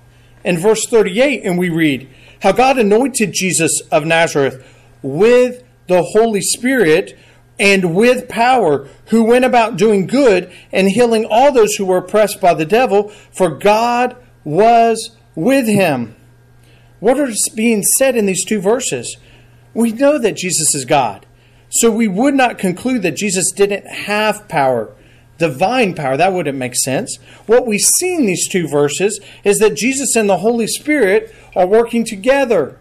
and 0.45 0.57
verse 0.57 0.87
38, 0.89 1.43
and 1.43 1.59
we 1.59 1.71
read 1.71 2.09
how 2.41 2.53
God 2.53 2.79
anointed 2.79 3.33
Jesus 3.33 3.81
of 3.91 4.07
Nazareth 4.07 4.65
with 5.03 5.65
the 5.89 6.05
Holy 6.05 6.41
Spirit 6.41 7.19
and 7.59 7.97
with 7.97 8.29
power, 8.29 8.87
who 9.07 9.25
went 9.25 9.45
about 9.45 9.77
doing 9.77 10.07
good 10.07 10.53
and 10.71 10.89
healing 10.89 11.27
all 11.29 11.51
those 11.51 11.75
who 11.75 11.85
were 11.85 11.97
oppressed 11.97 12.41
by 12.41 12.55
the 12.55 12.65
devil, 12.65 13.09
for 13.09 13.59
God 13.59 14.15
was 14.45 15.17
with 15.35 15.67
him. 15.67 16.15
What 17.01 17.19
is 17.19 17.51
being 17.57 17.83
said 17.99 18.15
in 18.15 18.27
these 18.27 18.45
two 18.45 18.61
verses? 18.61 19.17
We 19.75 19.91
know 19.91 20.17
that 20.19 20.37
Jesus 20.37 20.77
is 20.77 20.85
God. 20.85 21.27
So 21.71 21.91
we 21.91 22.07
would 22.07 22.35
not 22.35 22.57
conclude 22.57 23.03
that 23.03 23.17
Jesus 23.17 23.51
didn't 23.51 23.89
have 23.89 24.47
power 24.47 24.95
divine 25.43 25.95
power. 25.95 26.17
That 26.17 26.33
wouldn't 26.33 26.57
make 26.57 26.77
sense. 26.77 27.19
What 27.47 27.67
we 27.67 27.79
see 27.79 28.15
in 28.15 28.27
these 28.27 28.49
two 28.49 28.69
verses 28.69 29.21
is 29.43 29.59
that 29.59 29.75
Jesus 29.75 30.15
and 30.15 30.31
the 30.31 30.39
Holy 30.39 30.69
Spirit 30.69 31.35
are 31.57 31.67
working 31.67 32.05
together. 32.05 32.79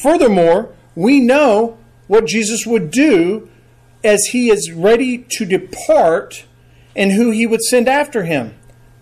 Furthermore, 0.00 0.72
we 0.94 1.20
know 1.20 1.76
what 2.06 2.26
Jesus 2.26 2.64
would 2.66 2.92
do 2.92 3.48
as 4.04 4.26
he 4.26 4.48
is 4.48 4.70
ready 4.70 5.26
to 5.30 5.44
depart 5.44 6.44
and 6.94 7.12
who 7.12 7.30
he 7.30 7.46
would 7.46 7.62
send 7.62 7.88
after 7.88 8.22
him 8.24 8.54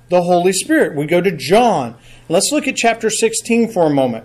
the 0.09 0.23
Holy 0.23 0.53
Spirit. 0.53 0.97
We 0.97 1.07
go 1.07 1.21
to 1.21 1.31
John. 1.31 1.97
Let's 2.29 2.51
look 2.51 2.67
at 2.67 2.77
chapter 2.77 3.11
16 3.11 3.73
for 3.73 3.87
a 3.87 3.91
moment. 3.91 4.25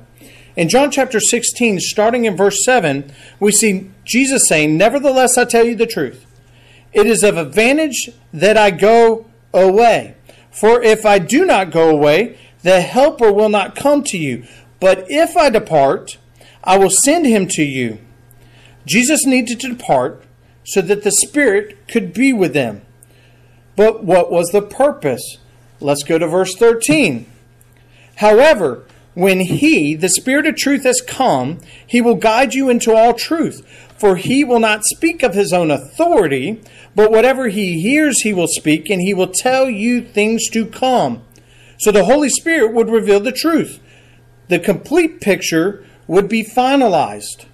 In 0.55 0.69
John 0.69 0.91
chapter 0.91 1.19
16, 1.19 1.79
starting 1.81 2.23
in 2.23 2.37
verse 2.37 2.63
7, 2.63 3.11
we 3.39 3.51
see 3.51 3.91
Jesus 4.05 4.43
saying, 4.47 4.77
Nevertheless, 4.77 5.37
I 5.37 5.43
tell 5.43 5.65
you 5.65 5.75
the 5.75 5.85
truth. 5.85 6.25
It 6.95 7.07
is 7.07 7.23
of 7.23 7.37
advantage 7.37 8.09
that 8.33 8.57
I 8.57 8.71
go 8.71 9.25
away. 9.53 10.15
For 10.49 10.81
if 10.81 11.05
I 11.05 11.19
do 11.19 11.45
not 11.45 11.69
go 11.69 11.89
away, 11.89 12.37
the 12.63 12.79
Helper 12.79 13.33
will 13.33 13.49
not 13.49 13.75
come 13.75 14.01
to 14.05 14.17
you. 14.17 14.45
But 14.79 15.05
if 15.09 15.35
I 15.35 15.49
depart, 15.49 16.17
I 16.63 16.77
will 16.77 16.89
send 16.89 17.27
him 17.27 17.47
to 17.49 17.63
you. 17.63 17.99
Jesus 18.85 19.25
needed 19.25 19.59
to 19.59 19.69
depart 19.75 20.23
so 20.63 20.81
that 20.81 21.03
the 21.03 21.11
Spirit 21.11 21.85
could 21.89 22.13
be 22.13 22.31
with 22.31 22.53
them. 22.53 22.81
But 23.75 24.05
what 24.05 24.31
was 24.31 24.47
the 24.51 24.61
purpose? 24.61 25.37
Let's 25.81 26.03
go 26.03 26.17
to 26.17 26.27
verse 26.27 26.55
13. 26.55 27.29
However, 28.15 28.85
when 29.15 29.41
he, 29.41 29.95
the 29.95 30.07
Spirit 30.07 30.47
of 30.47 30.55
truth, 30.55 30.83
has 30.83 31.01
come, 31.01 31.59
he 31.85 31.99
will 31.99 32.15
guide 32.15 32.53
you 32.53 32.69
into 32.69 32.95
all 32.95 33.13
truth. 33.13 33.84
For 33.97 34.17
he 34.17 34.43
will 34.43 34.59
not 34.59 34.83
speak 34.83 35.23
of 35.23 35.33
his 35.33 35.53
own 35.53 35.71
authority, 35.71 36.61
but 36.95 37.11
whatever 37.11 37.47
he 37.47 37.79
hears, 37.79 38.21
he 38.21 38.33
will 38.33 38.47
speak, 38.47 38.89
and 38.89 39.01
he 39.01 39.13
will 39.13 39.31
tell 39.31 39.69
you 39.69 40.01
things 40.01 40.49
to 40.49 40.65
come. 40.65 41.23
So 41.79 41.91
the 41.91 42.05
Holy 42.05 42.29
Spirit 42.29 42.73
would 42.73 42.89
reveal 42.89 43.19
the 43.19 43.31
truth. 43.31 43.79
The 44.47 44.59
complete 44.59 45.21
picture 45.21 45.85
would 46.07 46.27
be 46.27 46.43
finalized. 46.43 47.45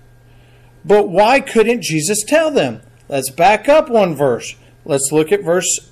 But 0.83 1.09
why 1.09 1.39
couldn't 1.39 1.83
Jesus 1.83 2.23
tell 2.23 2.51
them? 2.51 2.81
Let's 3.07 3.29
back 3.29 3.69
up 3.69 3.89
one 3.89 4.15
verse. 4.15 4.55
Let's 4.83 5.11
look 5.11 5.31
at 5.31 5.43
verse. 5.43 5.91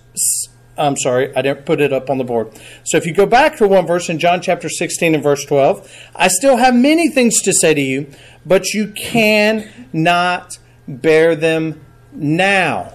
I'm 0.80 0.96
sorry, 0.96 1.36
I 1.36 1.42
didn't 1.42 1.66
put 1.66 1.82
it 1.82 1.92
up 1.92 2.10
on 2.10 2.18
the 2.18 2.24
board. 2.24 2.58
So 2.86 2.98
if 2.98 3.06
you 3.06 3.14
go 3.14 3.26
back 3.26 3.58
to 3.58 3.68
one 3.68 3.86
verse 3.86 4.10
in 4.10 4.18
John 4.18 4.42
chapter 4.42 4.70
16 4.70 5.14
and 5.14 5.22
verse 5.22 5.44
12, 5.46 6.10
I 6.16 6.30
still 6.30 6.58
have 6.58 6.74
many 6.74 7.10
things 7.10 7.42
to 7.42 7.54
say 7.54 7.74
to 7.74 7.82
you, 7.82 8.10
but 8.46 8.74
you 8.74 8.88
cannot 8.92 10.58
bear 10.88 11.36
them 11.36 11.82
now. 12.14 12.94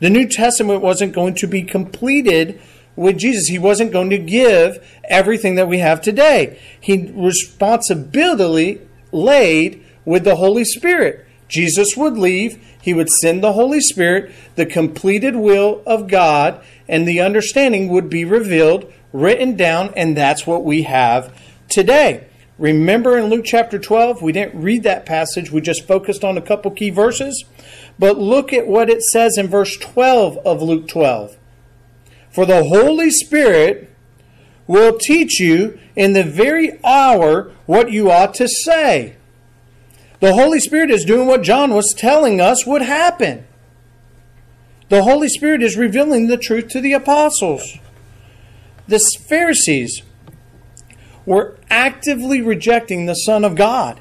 The 0.00 0.10
New 0.10 0.28
Testament 0.28 0.82
wasn't 0.82 1.14
going 1.14 1.34
to 1.36 1.46
be 1.46 1.62
completed 1.62 2.60
with 2.96 3.18
Jesus. 3.18 3.48
He 3.48 3.58
wasn't 3.58 3.92
going 3.92 4.10
to 4.10 4.18
give 4.18 4.86
everything 5.04 5.54
that 5.54 5.68
we 5.68 5.78
have 5.78 6.02
today. 6.02 6.60
He 6.80 7.10
responsibility 7.12 8.80
laid 9.10 9.84
with 10.04 10.24
the 10.24 10.36
Holy 10.36 10.64
Spirit. 10.64 11.26
Jesus 11.48 11.96
would 11.96 12.16
leave, 12.16 12.62
he 12.80 12.94
would 12.94 13.08
send 13.08 13.42
the 13.42 13.52
Holy 13.52 13.80
Spirit, 13.80 14.32
the 14.56 14.66
completed 14.66 15.36
will 15.36 15.82
of 15.86 16.08
God, 16.08 16.62
and 16.88 17.06
the 17.06 17.20
understanding 17.20 17.88
would 17.88 18.10
be 18.10 18.24
revealed, 18.24 18.92
written 19.12 19.56
down, 19.56 19.92
and 19.96 20.16
that's 20.16 20.46
what 20.46 20.64
we 20.64 20.82
have 20.82 21.34
today. 21.68 22.26
Remember 22.58 23.18
in 23.18 23.26
Luke 23.26 23.44
chapter 23.44 23.78
12, 23.78 24.22
we 24.22 24.32
didn't 24.32 24.60
read 24.60 24.84
that 24.84 25.06
passage, 25.06 25.50
we 25.50 25.60
just 25.60 25.86
focused 25.86 26.24
on 26.24 26.38
a 26.38 26.42
couple 26.42 26.70
key 26.70 26.90
verses. 26.90 27.44
But 27.98 28.18
look 28.18 28.52
at 28.52 28.66
what 28.66 28.90
it 28.90 29.02
says 29.02 29.36
in 29.36 29.48
verse 29.48 29.76
12 29.76 30.38
of 30.38 30.62
Luke 30.62 30.86
12. 30.86 31.36
For 32.30 32.46
the 32.46 32.64
Holy 32.64 33.10
Spirit 33.10 33.90
will 34.66 34.98
teach 34.98 35.40
you 35.40 35.78
in 35.96 36.12
the 36.12 36.24
very 36.24 36.78
hour 36.84 37.52
what 37.66 37.92
you 37.92 38.10
ought 38.10 38.34
to 38.34 38.48
say. 38.48 39.16
The 40.20 40.34
Holy 40.34 40.60
Spirit 40.60 40.90
is 40.90 41.04
doing 41.04 41.26
what 41.26 41.42
John 41.42 41.74
was 41.74 41.94
telling 41.96 42.40
us 42.40 42.66
would 42.66 42.82
happen. 42.82 43.46
The 44.88 45.02
Holy 45.02 45.28
Spirit 45.28 45.62
is 45.62 45.76
revealing 45.76 46.28
the 46.28 46.36
truth 46.36 46.68
to 46.68 46.80
the 46.80 46.92
apostles. 46.92 47.78
The 48.86 49.00
Pharisees 49.28 50.02
were 51.26 51.58
actively 51.70 52.40
rejecting 52.40 53.06
the 53.06 53.14
Son 53.14 53.44
of 53.44 53.54
God 53.54 54.00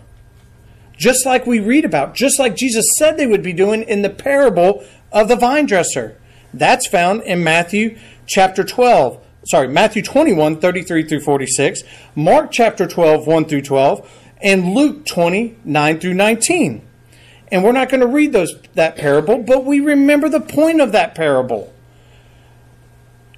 just 0.97 1.25
like 1.25 1.45
we 1.45 1.59
read 1.59 1.85
about, 1.85 2.15
just 2.15 2.39
like 2.39 2.55
Jesus 2.55 2.85
said 2.97 3.17
they 3.17 3.27
would 3.27 3.43
be 3.43 3.53
doing 3.53 3.83
in 3.83 4.01
the 4.01 4.09
parable 4.09 4.85
of 5.11 5.27
the 5.27 5.35
vine 5.35 5.65
dresser. 5.65 6.17
That's 6.53 6.87
found 6.87 7.23
in 7.23 7.43
Matthew 7.43 7.97
chapter 8.25 8.63
12. 8.63 9.21
Sorry, 9.45 9.67
Matthew 9.67 10.01
21, 10.01 10.61
33 10.61 11.03
through 11.03 11.19
46, 11.19 11.83
Mark 12.15 12.51
chapter 12.51 12.87
12, 12.87 13.27
1 13.27 13.45
through 13.45 13.63
12, 13.63 14.22
and 14.43 14.73
Luke 14.75 15.05
20, 15.05 15.57
9 15.63 15.99
through 15.99 16.13
19. 16.13 16.85
And 17.51 17.63
we're 17.63 17.71
not 17.71 17.89
going 17.89 18.01
to 18.01 18.07
read 18.07 18.33
those 18.33 18.53
that 18.73 18.97
parable, 18.97 19.39
but 19.39 19.63
we 19.63 19.79
remember 19.79 20.27
the 20.27 20.41
point 20.41 20.81
of 20.81 20.91
that 20.91 21.15
parable. 21.15 21.73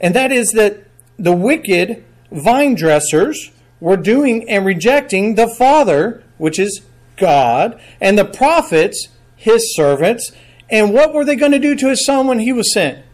And 0.02 0.15
that 0.15 0.32
is 0.32 0.52
that 0.52 0.86
the 1.18 1.36
wicked 1.36 2.04
vine 2.32 2.76
dressers 2.76 3.52
were 3.80 3.98
doing 3.98 4.50
and 4.50 4.65
rejecting 4.65 5.36
the 5.36 5.48
Father, 5.48 6.24
which 6.38 6.60
is 6.60 6.82
God 7.18 7.80
and 8.02 8.18
the 8.18 8.26
prophets, 8.26 9.10
his 9.36 9.76
servants. 9.76 10.32
And 10.70 10.94
what 10.94 11.13
were 11.13 11.24
they 11.24 11.36
going 11.36 11.52
to 11.52 11.60
do 11.60 11.76
to 11.76 11.89
his 11.89 12.06
son 12.06 12.28
when 12.28 12.39
he 12.39 12.52
was 12.52 12.74
sent? 12.74 13.06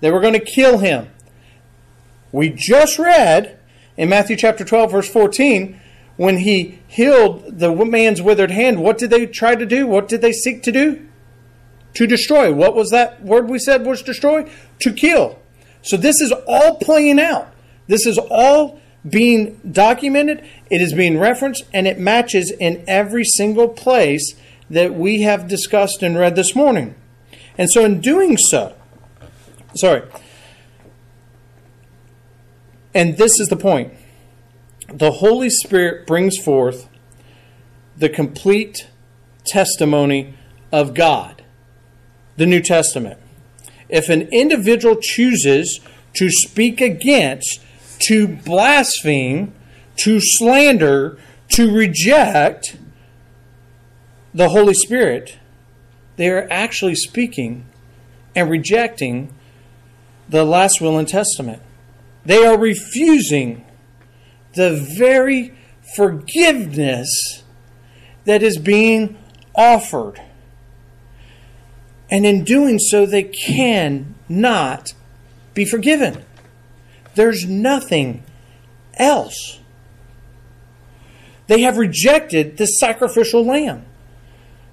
They 0.00 0.10
were 0.10 0.20
going 0.20 0.34
to 0.34 0.40
kill 0.40 0.78
him. 0.78 1.08
We 2.32 2.48
just 2.50 2.98
read 2.98 3.58
in 3.96 4.08
Matthew 4.08 4.36
chapter 4.36 4.64
12, 4.64 4.90
verse 4.90 5.08
14, 5.08 5.80
when 6.16 6.38
he 6.38 6.78
healed 6.86 7.58
the 7.58 7.74
man's 7.84 8.22
withered 8.22 8.50
hand, 8.50 8.80
what 8.80 8.98
did 8.98 9.10
they 9.10 9.26
try 9.26 9.54
to 9.54 9.66
do? 9.66 9.86
What 9.86 10.08
did 10.08 10.20
they 10.20 10.32
seek 10.32 10.62
to 10.64 10.72
do? 10.72 11.06
To 11.94 12.06
destroy. 12.06 12.52
What 12.52 12.74
was 12.74 12.90
that 12.90 13.22
word 13.22 13.48
we 13.48 13.58
said 13.58 13.84
was 13.84 14.02
destroy? 14.02 14.50
To 14.80 14.92
kill. 14.92 15.38
So 15.82 15.96
this 15.96 16.20
is 16.20 16.32
all 16.46 16.78
playing 16.78 17.20
out. 17.20 17.52
This 17.86 18.06
is 18.06 18.18
all 18.18 18.80
being 19.08 19.60
documented, 19.70 20.42
it 20.70 20.80
is 20.80 20.94
being 20.94 21.18
referenced, 21.18 21.64
and 21.74 21.86
it 21.86 21.98
matches 21.98 22.50
in 22.50 22.82
every 22.88 23.24
single 23.24 23.68
place 23.68 24.34
that 24.70 24.94
we 24.94 25.22
have 25.22 25.46
discussed 25.46 26.02
and 26.02 26.16
read 26.16 26.36
this 26.36 26.56
morning. 26.56 26.94
And 27.58 27.70
so, 27.70 27.84
in 27.84 28.00
doing 28.00 28.38
so, 28.38 28.74
sorry, 29.76 30.02
and 32.94 33.18
this 33.18 33.38
is 33.38 33.48
the 33.48 33.56
point 33.56 33.92
the 34.88 35.12
Holy 35.12 35.50
Spirit 35.50 36.06
brings 36.06 36.36
forth 36.38 36.88
the 37.96 38.08
complete 38.08 38.88
testimony 39.46 40.34
of 40.72 40.94
God, 40.94 41.42
the 42.36 42.46
New 42.46 42.60
Testament. 42.60 43.18
If 43.88 44.08
an 44.08 44.28
individual 44.32 44.96
chooses 45.00 45.80
to 46.14 46.30
speak 46.30 46.80
against, 46.80 47.60
to 48.08 48.26
blaspheme, 48.26 49.54
to 49.96 50.18
slander, 50.20 51.18
to 51.50 51.74
reject 51.74 52.76
the 54.32 54.48
Holy 54.48 54.74
Spirit, 54.74 55.38
they 56.16 56.28
are 56.28 56.48
actually 56.50 56.94
speaking 56.94 57.66
and 58.34 58.50
rejecting 58.50 59.32
the 60.28 60.44
last 60.44 60.80
will 60.80 60.98
and 60.98 61.06
testament. 61.06 61.62
They 62.24 62.44
are 62.44 62.58
refusing 62.58 63.64
the 64.54 64.76
very 64.96 65.54
forgiveness 65.96 67.42
that 68.24 68.42
is 68.42 68.58
being 68.58 69.18
offered. 69.54 70.20
And 72.10 72.24
in 72.26 72.44
doing 72.44 72.78
so, 72.78 73.06
they 73.06 73.24
cannot 73.24 74.94
be 75.54 75.64
forgiven. 75.64 76.24
There's 77.14 77.46
nothing 77.46 78.22
else. 78.94 79.60
They 81.46 81.60
have 81.60 81.76
rejected 81.76 82.56
the 82.56 82.66
sacrificial 82.66 83.44
lamb. 83.44 83.84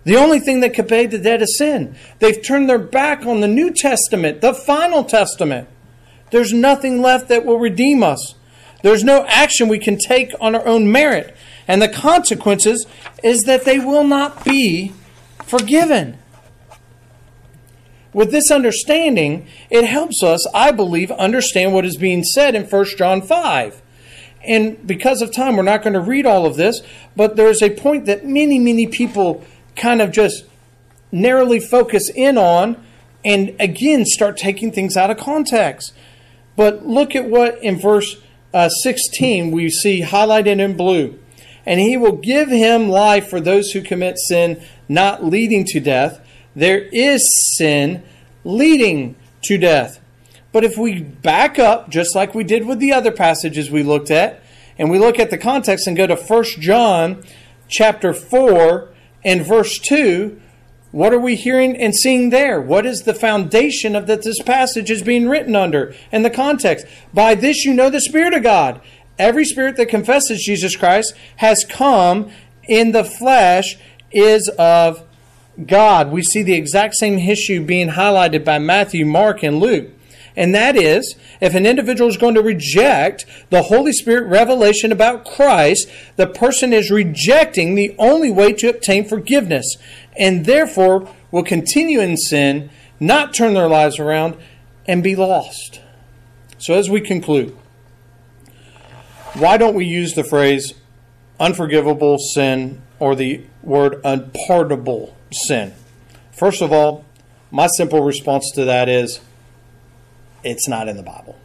The 0.04 0.16
only 0.16 0.40
thing 0.40 0.62
that 0.62 0.74
could 0.74 0.88
pay 0.88 1.06
the 1.06 1.20
debt 1.20 1.42
of 1.42 1.48
sin. 1.50 1.96
They've 2.20 2.42
turned 2.42 2.70
their 2.70 2.80
back 2.80 3.26
on 3.26 3.42
the 3.42 3.48
New 3.48 3.72
Testament, 3.72 4.42
the 4.42 4.54
final 4.54 5.04
testament. 5.04 5.68
There's 6.32 6.54
nothing 6.54 7.02
left 7.02 7.28
that 7.28 7.46
will 7.46 7.60
redeem 7.60 8.02
us. 8.02 8.36
There's 8.84 9.04
no 9.04 9.26
action 9.28 9.68
we 9.68 9.80
can 9.80 9.98
take 9.98 10.34
on 10.40 10.56
our 10.56 10.66
own 10.66 10.92
merit. 10.92 11.36
And 11.68 11.82
the 11.82 11.88
consequences 11.88 12.86
is 13.24 13.42
that 13.44 13.66
they 13.66 13.80
will 13.80 14.04
not 14.04 14.44
be 14.44 14.94
forgiven. 15.46 16.18
With 18.14 18.32
this 18.32 18.52
understanding, 18.52 19.48
it 19.70 19.86
helps 19.86 20.22
us, 20.22 20.46
I 20.54 20.72
believe, 20.72 21.12
understand 21.12 21.74
what 21.74 21.86
is 21.86 21.96
being 21.96 22.24
said 22.24 22.56
in 22.56 22.66
1 22.66 22.86
John 22.98 23.22
5. 23.22 23.82
And 24.44 24.86
because 24.86 25.22
of 25.22 25.34
time, 25.34 25.56
we're 25.56 25.64
not 25.64 25.84
going 25.84 25.94
to 25.94 26.02
read 26.02 26.26
all 26.26 26.46
of 26.46 26.56
this, 26.56 26.82
but 27.16 27.36
there's 27.36 27.62
a 27.62 27.70
point 27.70 28.06
that 28.08 28.26
many, 28.26 28.60
many 28.60 28.88
people 28.88 29.46
kind 29.76 30.02
of 30.02 30.12
just 30.12 30.46
narrowly 31.12 31.60
focus 31.60 32.10
in 32.14 32.38
on 32.38 32.84
and 33.24 33.56
again 33.60 34.06
start 34.06 34.38
taking 34.38 34.72
things 34.72 34.98
out 34.98 35.12
of 35.12 35.18
context. 35.18 35.94
But 36.56 36.86
look 36.86 37.16
at 37.16 37.30
what 37.30 37.62
in 37.64 37.80
verse 37.80 38.18
uh, 38.54 38.70
16 38.70 39.52
we 39.52 39.70
see 39.70 40.02
highlighted 40.02 40.60
in 40.60 40.76
blue. 40.76 41.18
And 41.66 41.80
he 41.80 41.96
will 41.96 42.18
give 42.18 42.50
him 42.50 42.90
life 42.90 43.30
for 43.30 43.40
those 43.40 43.72
who 43.72 43.82
commit 43.82 44.18
sin, 44.18 44.64
not 44.90 45.24
leading 45.24 45.64
to 45.66 45.80
death. 45.80 46.20
There 46.56 46.80
is 46.92 47.22
sin 47.56 48.04
leading 48.44 49.16
to 49.44 49.58
death. 49.58 50.00
But 50.52 50.64
if 50.64 50.78
we 50.78 51.02
back 51.02 51.60
up, 51.60 51.90
just 51.90 52.16
like 52.16 52.36
we 52.36 52.44
did 52.44 52.66
with 52.66 52.80
the 52.80 52.94
other 52.94 53.12
passages 53.12 53.72
we 53.72 53.84
looked 53.84 54.12
at, 54.12 54.42
and 54.78 54.90
we 54.90 55.00
look 55.00 55.20
at 55.20 55.30
the 55.30 55.38
context 55.38 55.88
and 55.88 55.96
go 55.96 56.08
to 56.08 56.16
1 56.16 56.44
John 56.60 57.24
chapter 57.68 58.14
4 58.14 58.90
and 59.24 59.46
verse 59.46 59.78
2, 59.80 60.42
what 60.92 61.14
are 61.14 61.20
we 61.20 61.36
hearing 61.36 61.78
and 61.78 61.96
seeing 61.96 62.30
there? 62.30 62.60
What 62.60 62.86
is 62.86 63.02
the 63.02 63.14
foundation 63.14 63.96
of 63.96 64.08
that 64.08 64.24
this 64.24 64.42
passage 64.42 64.92
is 64.92 65.02
being 65.02 65.30
written 65.30 65.56
under 65.56 65.96
and 66.12 66.26
the 66.26 66.30
context? 66.30 66.86
By 67.14 67.36
this 67.36 67.64
you 67.64 67.74
know 67.74 67.90
the 67.90 68.02
Spirit 68.02 68.34
of 68.34 68.44
God. 68.44 68.82
Every 69.18 69.46
spirit 69.46 69.78
that 69.78 69.88
confesses 69.88 70.44
Jesus 70.44 70.76
Christ 70.76 71.14
has 71.38 71.64
come 71.64 72.32
in 72.68 72.92
the 72.92 73.04
flesh 73.04 73.78
is 74.12 74.50
of 74.58 75.06
God. 75.66 76.12
We 76.12 76.24
see 76.24 76.44
the 76.44 76.56
exact 76.56 76.96
same 76.96 77.20
issue 77.20 77.64
being 77.64 77.90
highlighted 77.90 78.44
by 78.44 78.60
Matthew, 78.60 79.06
Mark, 79.06 79.44
and 79.44 79.60
Luke. 79.60 79.92
And 80.36 80.56
that 80.56 80.78
is, 80.78 81.16
if 81.42 81.56
an 81.56 81.66
individual 81.66 82.10
is 82.10 82.18
going 82.18 82.36
to 82.36 82.42
reject 82.42 83.26
the 83.50 83.64
Holy 83.64 83.92
Spirit 83.92 84.28
revelation 84.28 84.92
about 84.92 85.26
Christ, 85.26 85.90
the 86.16 86.28
person 86.28 86.72
is 86.72 86.90
rejecting 86.90 87.76
the 87.76 87.94
only 88.00 88.32
way 88.32 88.54
to 88.54 88.70
obtain 88.70 89.08
forgiveness 89.08 89.76
and 90.18 90.46
therefore 90.46 91.10
will 91.32 91.44
continue 91.44 92.00
in 92.00 92.18
sin, 92.18 92.70
not 93.00 93.34
turn 93.34 93.54
their 93.54 93.68
lives 93.68 94.00
around, 94.00 94.38
and 94.88 95.04
be 95.04 95.16
lost. 95.16 95.82
So, 96.58 96.74
as 96.74 96.90
we 96.90 97.02
conclude, 97.02 97.56
why 99.34 99.58
don't 99.58 99.74
we 99.74 99.86
use 99.86 100.14
the 100.14 100.24
phrase 100.24 100.74
unforgivable 101.40 102.18
sin 102.18 102.82
or 103.00 103.16
the 103.16 103.44
word 103.64 104.02
unpardonable 104.04 105.16
sin? 105.32 105.74
First 106.32 106.62
of 106.62 106.72
all, 106.72 107.06
my 107.50 107.68
simple 107.68 108.02
response 108.02 108.52
to 108.56 108.66
that 108.66 108.90
is 108.90 109.22
it's 110.44 110.68
not 110.68 110.88
in 110.88 110.98
the 110.98 111.04
Bible. 111.04 111.40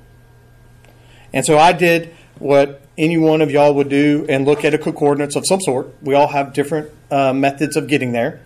And 1.33 1.45
so 1.45 1.59
I 1.59 1.73
did 1.73 2.15
what 2.39 2.81
any 2.99 3.19
one 3.19 3.43
of 3.43 3.51
y'all 3.51 3.75
would 3.75 3.89
do 3.89 4.27
and 4.29 4.45
look 4.45 4.65
at 4.65 4.75
a 4.75 4.79
concordance 4.79 5.37
of 5.37 5.45
some 5.47 5.61
sort. 5.61 5.95
We 6.03 6.15
all 6.15 6.29
have 6.29 6.53
different 6.53 6.91
uh, 7.11 7.33
methods 7.33 7.77
of 7.77 7.89
getting 7.89 8.13
there. 8.13 8.41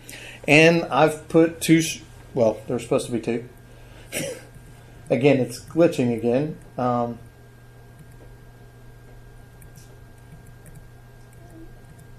And 0.48 0.84
I've 0.84 1.28
put 1.28 1.60
two, 1.60 1.82
well, 2.34 2.58
there's 2.66 2.82
supposed 2.82 3.06
to 3.06 3.12
be 3.12 3.20
two. 3.20 3.48
again, 5.10 5.38
it's 5.38 5.60
glitching 5.60 6.16
again. 6.16 6.56
Um, 6.76 7.18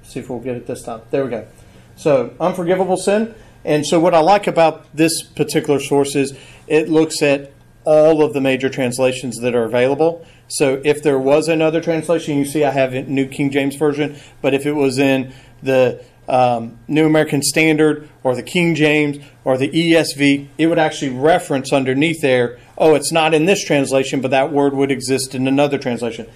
see 0.03 0.19
if 0.19 0.29
we'll 0.29 0.39
get 0.39 0.55
it 0.55 0.67
this 0.67 0.83
time. 0.83 1.01
There 1.09 1.23
we 1.25 1.31
go. 1.31 1.47
So, 1.95 2.33
unforgivable 2.39 2.97
sin. 2.97 3.33
And 3.63 3.85
so, 3.85 3.99
what 3.99 4.13
I 4.13 4.19
like 4.19 4.47
about 4.47 4.95
this 4.95 5.23
particular 5.23 5.79
source 5.79 6.15
is 6.15 6.37
it 6.67 6.89
looks 6.89 7.21
at 7.21 7.51
all 7.83 8.23
of 8.23 8.33
the 8.33 8.41
major 8.41 8.69
translations 8.69 9.39
that 9.39 9.55
are 9.55 9.63
available. 9.63 10.25
So 10.51 10.81
if 10.83 11.01
there 11.01 11.17
was 11.17 11.47
another 11.47 11.79
translation, 11.79 12.37
you 12.37 12.45
see 12.45 12.65
I 12.65 12.71
have 12.71 12.93
New 13.07 13.27
King 13.27 13.51
James 13.51 13.75
Version, 13.75 14.17
but 14.41 14.53
if 14.53 14.65
it 14.65 14.73
was 14.73 14.99
in 14.99 15.33
the 15.63 16.03
um, 16.27 16.77
New 16.87 17.05
American 17.05 17.41
Standard 17.41 18.09
or 18.21 18.35
the 18.35 18.43
King 18.43 18.75
James 18.75 19.17
or 19.45 19.57
the 19.57 19.69
ESV, 19.69 20.47
it 20.57 20.67
would 20.67 20.77
actually 20.77 21.09
reference 21.09 21.71
underneath 21.71 22.21
there, 22.21 22.59
oh, 22.77 22.95
it's 22.95 23.13
not 23.13 23.33
in 23.33 23.45
this 23.45 23.63
translation, 23.63 24.19
but 24.19 24.31
that 24.31 24.51
word 24.51 24.73
would 24.73 24.91
exist 24.91 25.33
in 25.33 25.47
another 25.47 25.77
translation. 25.77 26.27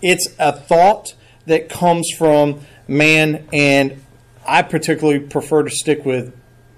It's 0.00 0.28
a 0.38 0.52
thought 0.52 1.14
that 1.46 1.68
comes 1.68 2.08
from 2.16 2.60
man, 2.86 3.48
and 3.52 4.00
I 4.46 4.62
particularly 4.62 5.20
prefer 5.20 5.64
to 5.64 5.70
stick 5.70 6.04
with 6.04 6.32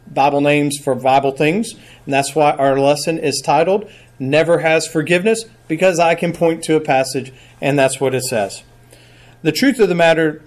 Bible 0.06 0.40
names 0.40 0.78
for 0.78 0.94
Bible 0.94 1.32
things, 1.32 1.72
and 2.04 2.14
that's 2.14 2.34
why 2.34 2.52
our 2.52 2.78
lesson 2.78 3.18
is 3.18 3.42
titled 3.44 3.90
never 4.18 4.58
has 4.58 4.86
forgiveness 4.86 5.44
because 5.66 5.98
I 5.98 6.14
can 6.14 6.32
point 6.32 6.64
to 6.64 6.76
a 6.76 6.80
passage 6.80 7.32
and 7.60 7.78
that's 7.78 8.00
what 8.00 8.14
it 8.14 8.24
says. 8.24 8.62
The 9.42 9.52
truth 9.52 9.78
of 9.78 9.88
the 9.88 9.94
matter, 9.94 10.42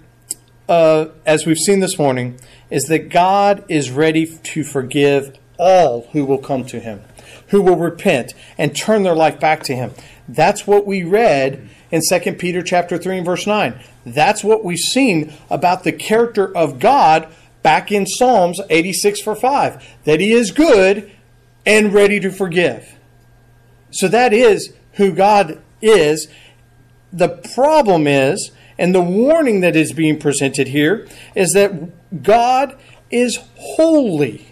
uh, 0.68 1.06
as 1.24 1.46
we've 1.46 1.58
seen 1.58 1.80
this 1.80 1.98
morning, 1.98 2.38
is 2.70 2.84
that 2.84 3.08
God 3.08 3.64
is 3.68 3.90
ready 3.90 4.26
to 4.26 4.64
forgive 4.64 5.38
all 5.58 6.08
who 6.12 6.24
will 6.24 6.38
come 6.38 6.64
to 6.66 6.80
Him, 6.80 7.02
who 7.48 7.62
will 7.62 7.76
repent 7.76 8.34
and 8.58 8.76
turn 8.76 9.02
their 9.02 9.14
life 9.14 9.40
back 9.40 9.62
to 9.64 9.74
Him. 9.74 9.92
That's 10.28 10.66
what 10.66 10.86
we 10.86 11.04
read 11.04 11.68
in 11.90 12.00
2 12.06 12.32
Peter 12.34 12.62
chapter 12.62 12.98
3 12.98 13.18
and 13.18 13.26
verse 13.26 13.46
9. 13.46 13.78
That's 14.04 14.42
what 14.42 14.64
we've 14.64 14.78
seen 14.78 15.32
about 15.50 15.84
the 15.84 15.92
character 15.92 16.54
of 16.56 16.78
God 16.78 17.28
back 17.62 17.92
in 17.92 18.06
Psalms 18.06 18.60
86 18.68 19.20
for 19.22 19.36
5, 19.36 19.86
that 20.04 20.20
He 20.20 20.32
is 20.32 20.50
good 20.50 21.10
and 21.64 21.94
ready 21.94 22.18
to 22.20 22.30
forgive. 22.30 22.96
So 23.92 24.08
that 24.08 24.32
is 24.32 24.72
who 24.94 25.12
God 25.12 25.62
is. 25.80 26.28
The 27.12 27.28
problem 27.28 28.06
is, 28.06 28.50
and 28.78 28.94
the 28.94 29.02
warning 29.02 29.60
that 29.60 29.76
is 29.76 29.92
being 29.92 30.18
presented 30.18 30.68
here, 30.68 31.06
is 31.36 31.52
that 31.52 32.22
God 32.22 32.76
is 33.10 33.38
holy. 33.54 34.48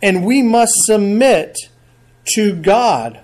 And 0.00 0.24
we 0.24 0.42
must 0.42 0.72
submit 0.84 1.56
to 2.34 2.54
God. 2.54 3.20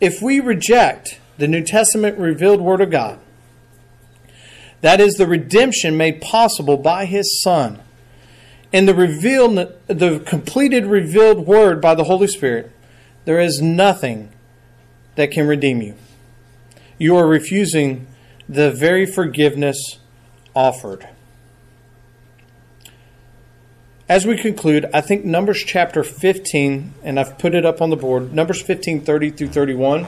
If 0.00 0.20
we 0.20 0.40
reject 0.40 1.20
the 1.38 1.48
New 1.48 1.62
Testament 1.62 2.18
revealed 2.18 2.60
Word 2.60 2.80
of 2.80 2.90
God, 2.90 3.20
that 4.80 5.00
is 5.00 5.14
the 5.14 5.26
redemption 5.26 5.96
made 5.96 6.20
possible 6.20 6.76
by 6.76 7.06
His 7.06 7.40
Son, 7.42 7.80
and 8.72 8.86
the 8.86 8.94
revealed, 8.94 9.72
the 9.86 10.20
completed 10.26 10.86
revealed 10.86 11.46
Word 11.46 11.80
by 11.80 11.94
the 11.94 12.04
Holy 12.04 12.26
Spirit, 12.26 12.72
there 13.26 13.40
is 13.40 13.60
nothing 13.60 14.30
that 15.16 15.30
can 15.30 15.46
redeem 15.46 15.82
you. 15.82 15.94
You 16.96 17.16
are 17.16 17.26
refusing 17.26 18.06
the 18.48 18.70
very 18.70 19.04
forgiveness 19.04 19.98
offered. 20.54 21.06
As 24.08 24.24
we 24.24 24.36
conclude, 24.36 24.86
I 24.94 25.00
think 25.00 25.24
Numbers 25.24 25.64
chapter 25.66 26.04
15, 26.04 26.94
and 27.02 27.18
I've 27.18 27.38
put 27.38 27.56
it 27.56 27.66
up 27.66 27.82
on 27.82 27.90
the 27.90 27.96
board, 27.96 28.32
Numbers 28.32 28.62
15, 28.62 29.00
30 29.00 29.30
through 29.30 29.48
31, 29.48 30.06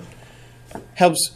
helps 0.94 1.32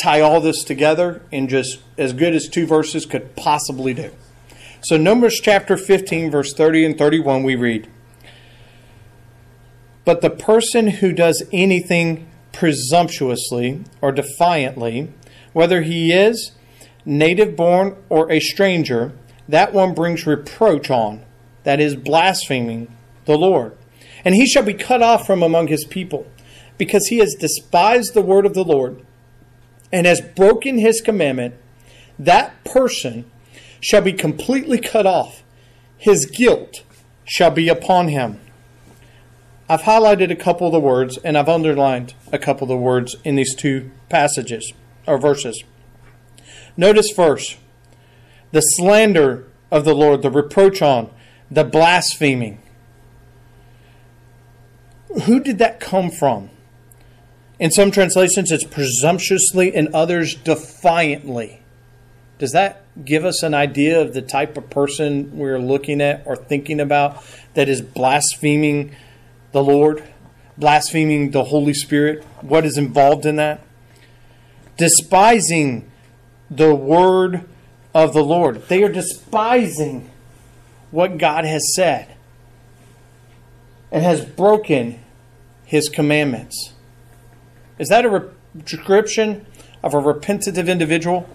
tie 0.00 0.22
all 0.22 0.40
this 0.40 0.64
together 0.64 1.20
in 1.30 1.48
just 1.48 1.80
as 1.98 2.14
good 2.14 2.34
as 2.34 2.48
two 2.48 2.66
verses 2.66 3.04
could 3.04 3.36
possibly 3.36 3.92
do. 3.92 4.10
So, 4.80 4.96
Numbers 4.96 5.38
chapter 5.42 5.76
15, 5.76 6.30
verse 6.30 6.54
30 6.54 6.86
and 6.86 6.98
31, 6.98 7.42
we 7.42 7.54
read 7.54 7.86
But 10.04 10.20
the 10.20 10.30
person 10.30 10.88
who 10.88 11.12
does 11.12 11.44
anything 11.52 12.28
presumptuously 12.52 13.84
or 14.00 14.12
defiantly, 14.12 15.12
whether 15.52 15.82
he 15.82 16.12
is 16.12 16.52
native 17.04 17.56
born 17.56 17.96
or 18.08 18.30
a 18.30 18.40
stranger, 18.40 19.12
that 19.48 19.72
one 19.72 19.94
brings 19.94 20.26
reproach 20.26 20.90
on, 20.90 21.24
that 21.64 21.80
is, 21.80 21.96
blaspheming 21.96 22.94
the 23.24 23.36
Lord. 23.36 23.76
And 24.24 24.34
he 24.34 24.46
shall 24.46 24.62
be 24.62 24.74
cut 24.74 25.02
off 25.02 25.26
from 25.26 25.42
among 25.42 25.68
his 25.68 25.84
people, 25.84 26.26
because 26.78 27.06
he 27.06 27.18
has 27.18 27.34
despised 27.38 28.14
the 28.14 28.22
word 28.22 28.46
of 28.46 28.54
the 28.54 28.64
Lord 28.64 29.04
and 29.92 30.06
has 30.06 30.20
broken 30.20 30.78
his 30.78 31.00
commandment. 31.00 31.54
That 32.18 32.64
person 32.64 33.30
shall 33.80 34.00
be 34.00 34.12
completely 34.12 34.78
cut 34.78 35.06
off. 35.06 35.42
His 35.98 36.26
guilt 36.26 36.82
shall 37.24 37.50
be 37.50 37.68
upon 37.68 38.08
him. 38.08 38.40
I've 39.68 39.82
highlighted 39.82 40.30
a 40.30 40.36
couple 40.36 40.66
of 40.66 40.72
the 40.72 40.80
words 40.80 41.18
and 41.18 41.38
I've 41.38 41.48
underlined 41.48 42.14
a 42.32 42.38
couple 42.38 42.64
of 42.64 42.68
the 42.68 42.76
words 42.76 43.16
in 43.24 43.36
these 43.36 43.54
two 43.54 43.90
passages 44.08 44.72
or 45.06 45.18
verses. 45.18 45.62
Notice 46.76 47.10
first 47.14 47.56
the 48.50 48.60
slander 48.60 49.46
of 49.70 49.84
the 49.84 49.94
Lord, 49.94 50.22
the 50.22 50.30
reproach 50.30 50.82
on, 50.82 51.10
the 51.50 51.64
blaspheming. 51.64 52.60
Who 55.24 55.40
did 55.40 55.58
that 55.58 55.80
come 55.80 56.10
from? 56.10 56.50
In 57.58 57.70
some 57.70 57.90
translations, 57.90 58.50
it's 58.50 58.64
presumptuously, 58.64 59.74
in 59.74 59.94
others, 59.94 60.34
defiantly. 60.34 61.62
Does 62.38 62.52
that 62.52 62.84
give 63.04 63.24
us 63.24 63.42
an 63.42 63.54
idea 63.54 64.00
of 64.00 64.14
the 64.14 64.22
type 64.22 64.56
of 64.56 64.68
person 64.68 65.38
we're 65.38 65.60
looking 65.60 66.00
at 66.00 66.22
or 66.26 66.34
thinking 66.34 66.80
about 66.80 67.22
that 67.54 67.68
is 67.68 67.80
blaspheming 67.80 68.94
the 69.52 69.62
Lord, 69.62 70.02
blaspheming 70.58 71.30
the 71.30 71.44
Holy 71.44 71.74
Spirit? 71.74 72.24
What 72.40 72.64
is 72.64 72.76
involved 72.76 73.24
in 73.26 73.36
that? 73.36 73.60
Despising 74.76 75.90
the 76.50 76.74
word 76.74 77.48
of 77.94 78.12
the 78.12 78.24
Lord. 78.24 78.66
They 78.68 78.82
are 78.82 78.92
despising 78.92 80.10
what 80.90 81.18
God 81.18 81.44
has 81.44 81.62
said 81.74 82.16
and 83.90 84.02
has 84.02 84.24
broken 84.24 85.00
his 85.64 85.88
commandments. 85.88 86.72
Is 87.78 87.88
that 87.88 88.04
a 88.04 88.30
description 88.64 89.46
of 89.82 89.94
a 89.94 89.98
repentative 89.98 90.68
individual 90.68 91.28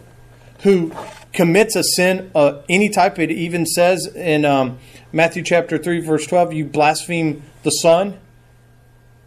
who 0.62 0.92
commits 1.34 1.76
a 1.76 1.84
sin 1.84 2.32
of 2.34 2.64
any 2.70 2.90
type? 2.90 3.20
It 3.20 3.32
even 3.32 3.66
says 3.66 4.08
in 4.16 4.46
um, 4.46 4.80
Matthew 5.12 5.44
chapter 5.44 5.78
3, 5.78 6.02
verse 6.02 6.26
12, 6.26 6.54
you 6.54 6.66
blaspheme 6.66 7.44
the 7.68 7.72
Son, 7.72 8.18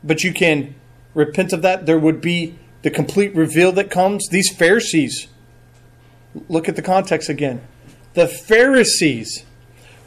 but 0.03 0.25
you 0.25 0.33
can 0.33 0.75
repent 1.13 1.53
of 1.53 1.61
that. 1.61 1.85
There 1.85 1.99
would 1.99 2.23
be 2.23 2.59
the 2.81 2.91
complete 2.91 3.35
reveal 3.35 3.71
that 3.73 3.91
comes. 3.91 4.27
These 4.31 4.57
Pharisees, 4.57 5.29
look 6.49 6.67
at 6.67 6.75
the 6.75 6.81
context 6.81 7.29
again. 7.29 7.61
The 8.15 8.27
Pharisees 8.27 9.45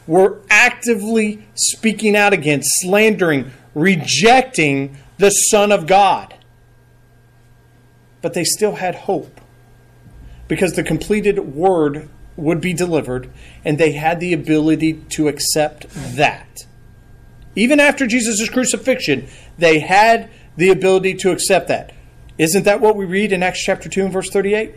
were 0.08 0.40
actively 0.50 1.46
speaking 1.54 2.16
out 2.16 2.32
against, 2.32 2.68
slandering, 2.80 3.52
rejecting 3.72 4.98
the 5.18 5.30
Son 5.30 5.70
of 5.70 5.86
God. 5.86 6.34
But 8.20 8.34
they 8.34 8.42
still 8.42 8.74
had 8.74 8.96
hope 8.96 9.40
because 10.48 10.72
the 10.72 10.82
completed 10.82 11.54
word 11.54 12.08
would 12.36 12.60
be 12.60 12.72
delivered 12.72 13.30
and 13.64 13.78
they 13.78 13.92
had 13.92 14.18
the 14.18 14.32
ability 14.32 14.94
to 15.10 15.28
accept 15.28 15.86
that. 16.16 16.63
Even 17.56 17.80
after 17.80 18.06
Jesus' 18.06 18.48
crucifixion, 18.48 19.28
they 19.58 19.78
had 19.78 20.30
the 20.56 20.70
ability 20.70 21.14
to 21.14 21.30
accept 21.30 21.68
that. 21.68 21.92
Isn't 22.38 22.64
that 22.64 22.80
what 22.80 22.96
we 22.96 23.04
read 23.04 23.32
in 23.32 23.42
Acts 23.42 23.62
chapter 23.62 23.88
2 23.88 24.04
and 24.04 24.12
verse 24.12 24.28
38? 24.30 24.74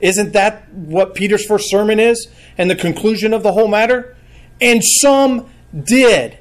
Isn't 0.00 0.32
that 0.32 0.72
what 0.72 1.14
Peter's 1.14 1.46
first 1.46 1.70
sermon 1.70 2.00
is 2.00 2.28
and 2.58 2.68
the 2.68 2.74
conclusion 2.74 3.32
of 3.32 3.42
the 3.42 3.52
whole 3.52 3.68
matter? 3.68 4.16
And 4.60 4.82
some 4.84 5.48
did. 5.72 6.38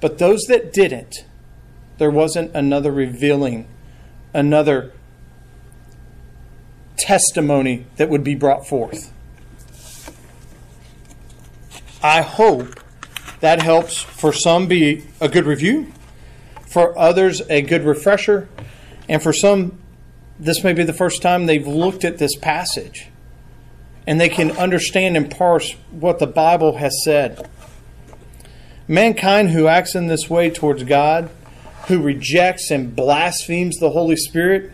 But 0.00 0.18
those 0.18 0.42
that 0.48 0.72
didn't, 0.72 1.24
there 1.98 2.10
wasn't 2.10 2.54
another 2.54 2.92
revealing, 2.92 3.68
another 4.34 4.92
testimony 6.96 7.86
that 7.96 8.08
would 8.08 8.24
be 8.24 8.34
brought 8.34 8.66
forth. 8.66 9.12
I 12.02 12.22
hope 12.22 12.81
that 13.42 13.60
helps 13.60 13.98
for 13.98 14.32
some 14.32 14.68
be 14.68 15.02
a 15.20 15.28
good 15.28 15.46
review, 15.46 15.92
for 16.64 16.96
others 16.96 17.42
a 17.50 17.60
good 17.60 17.82
refresher, 17.82 18.48
and 19.08 19.20
for 19.20 19.32
some 19.32 19.80
this 20.38 20.62
may 20.64 20.72
be 20.72 20.84
the 20.84 20.92
first 20.92 21.22
time 21.22 21.46
they've 21.46 21.66
looked 21.66 22.04
at 22.04 22.18
this 22.18 22.36
passage 22.36 23.08
and 24.06 24.20
they 24.20 24.28
can 24.28 24.50
understand 24.52 25.16
and 25.16 25.30
parse 25.30 25.72
what 25.90 26.18
the 26.18 26.26
Bible 26.26 26.76
has 26.78 27.04
said. 27.04 27.48
Mankind 28.88 29.50
who 29.50 29.66
acts 29.66 29.94
in 29.94 30.06
this 30.06 30.30
way 30.30 30.48
towards 30.48 30.84
God, 30.84 31.30
who 31.88 32.00
rejects 32.00 32.70
and 32.70 32.94
blasphemes 32.94 33.78
the 33.78 33.90
Holy 33.90 34.16
Spirit, 34.16 34.72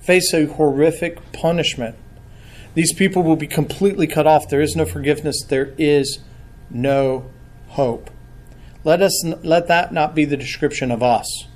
face 0.00 0.32
a 0.32 0.44
horrific 0.44 1.32
punishment. 1.32 1.96
These 2.74 2.92
people 2.94 3.22
will 3.22 3.36
be 3.36 3.46
completely 3.46 4.06
cut 4.06 4.26
off. 4.26 4.48
There 4.48 4.60
is 4.60 4.76
no 4.76 4.84
forgiveness. 4.84 5.42
There 5.46 5.74
is 5.78 6.20
no 6.70 7.30
hope. 7.74 8.10
Let 8.82 9.00
us 9.00 9.24
let 9.24 9.68
that 9.68 9.92
not 9.92 10.14
be 10.14 10.24
the 10.24 10.36
description 10.36 10.90
of 10.90 11.02
us. 11.02 11.46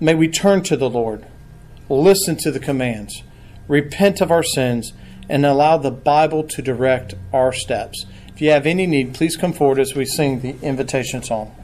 May 0.00 0.14
we 0.14 0.28
turn 0.28 0.62
to 0.64 0.76
the 0.76 0.90
Lord, 0.90 1.26
listen 1.88 2.36
to 2.36 2.50
the 2.50 2.60
commands, 2.60 3.22
repent 3.68 4.20
of 4.20 4.30
our 4.30 4.42
sins, 4.42 4.92
and 5.28 5.46
allow 5.46 5.76
the 5.76 5.90
Bible 5.90 6.44
to 6.44 6.62
direct 6.62 7.14
our 7.32 7.52
steps. 7.52 8.04
If 8.28 8.40
you 8.40 8.50
have 8.50 8.66
any 8.66 8.86
need, 8.86 9.14
please 9.14 9.36
come 9.36 9.52
forward 9.52 9.78
as 9.78 9.94
we 9.94 10.04
sing 10.04 10.40
the 10.40 10.56
invitation 10.60 11.22
song. 11.22 11.54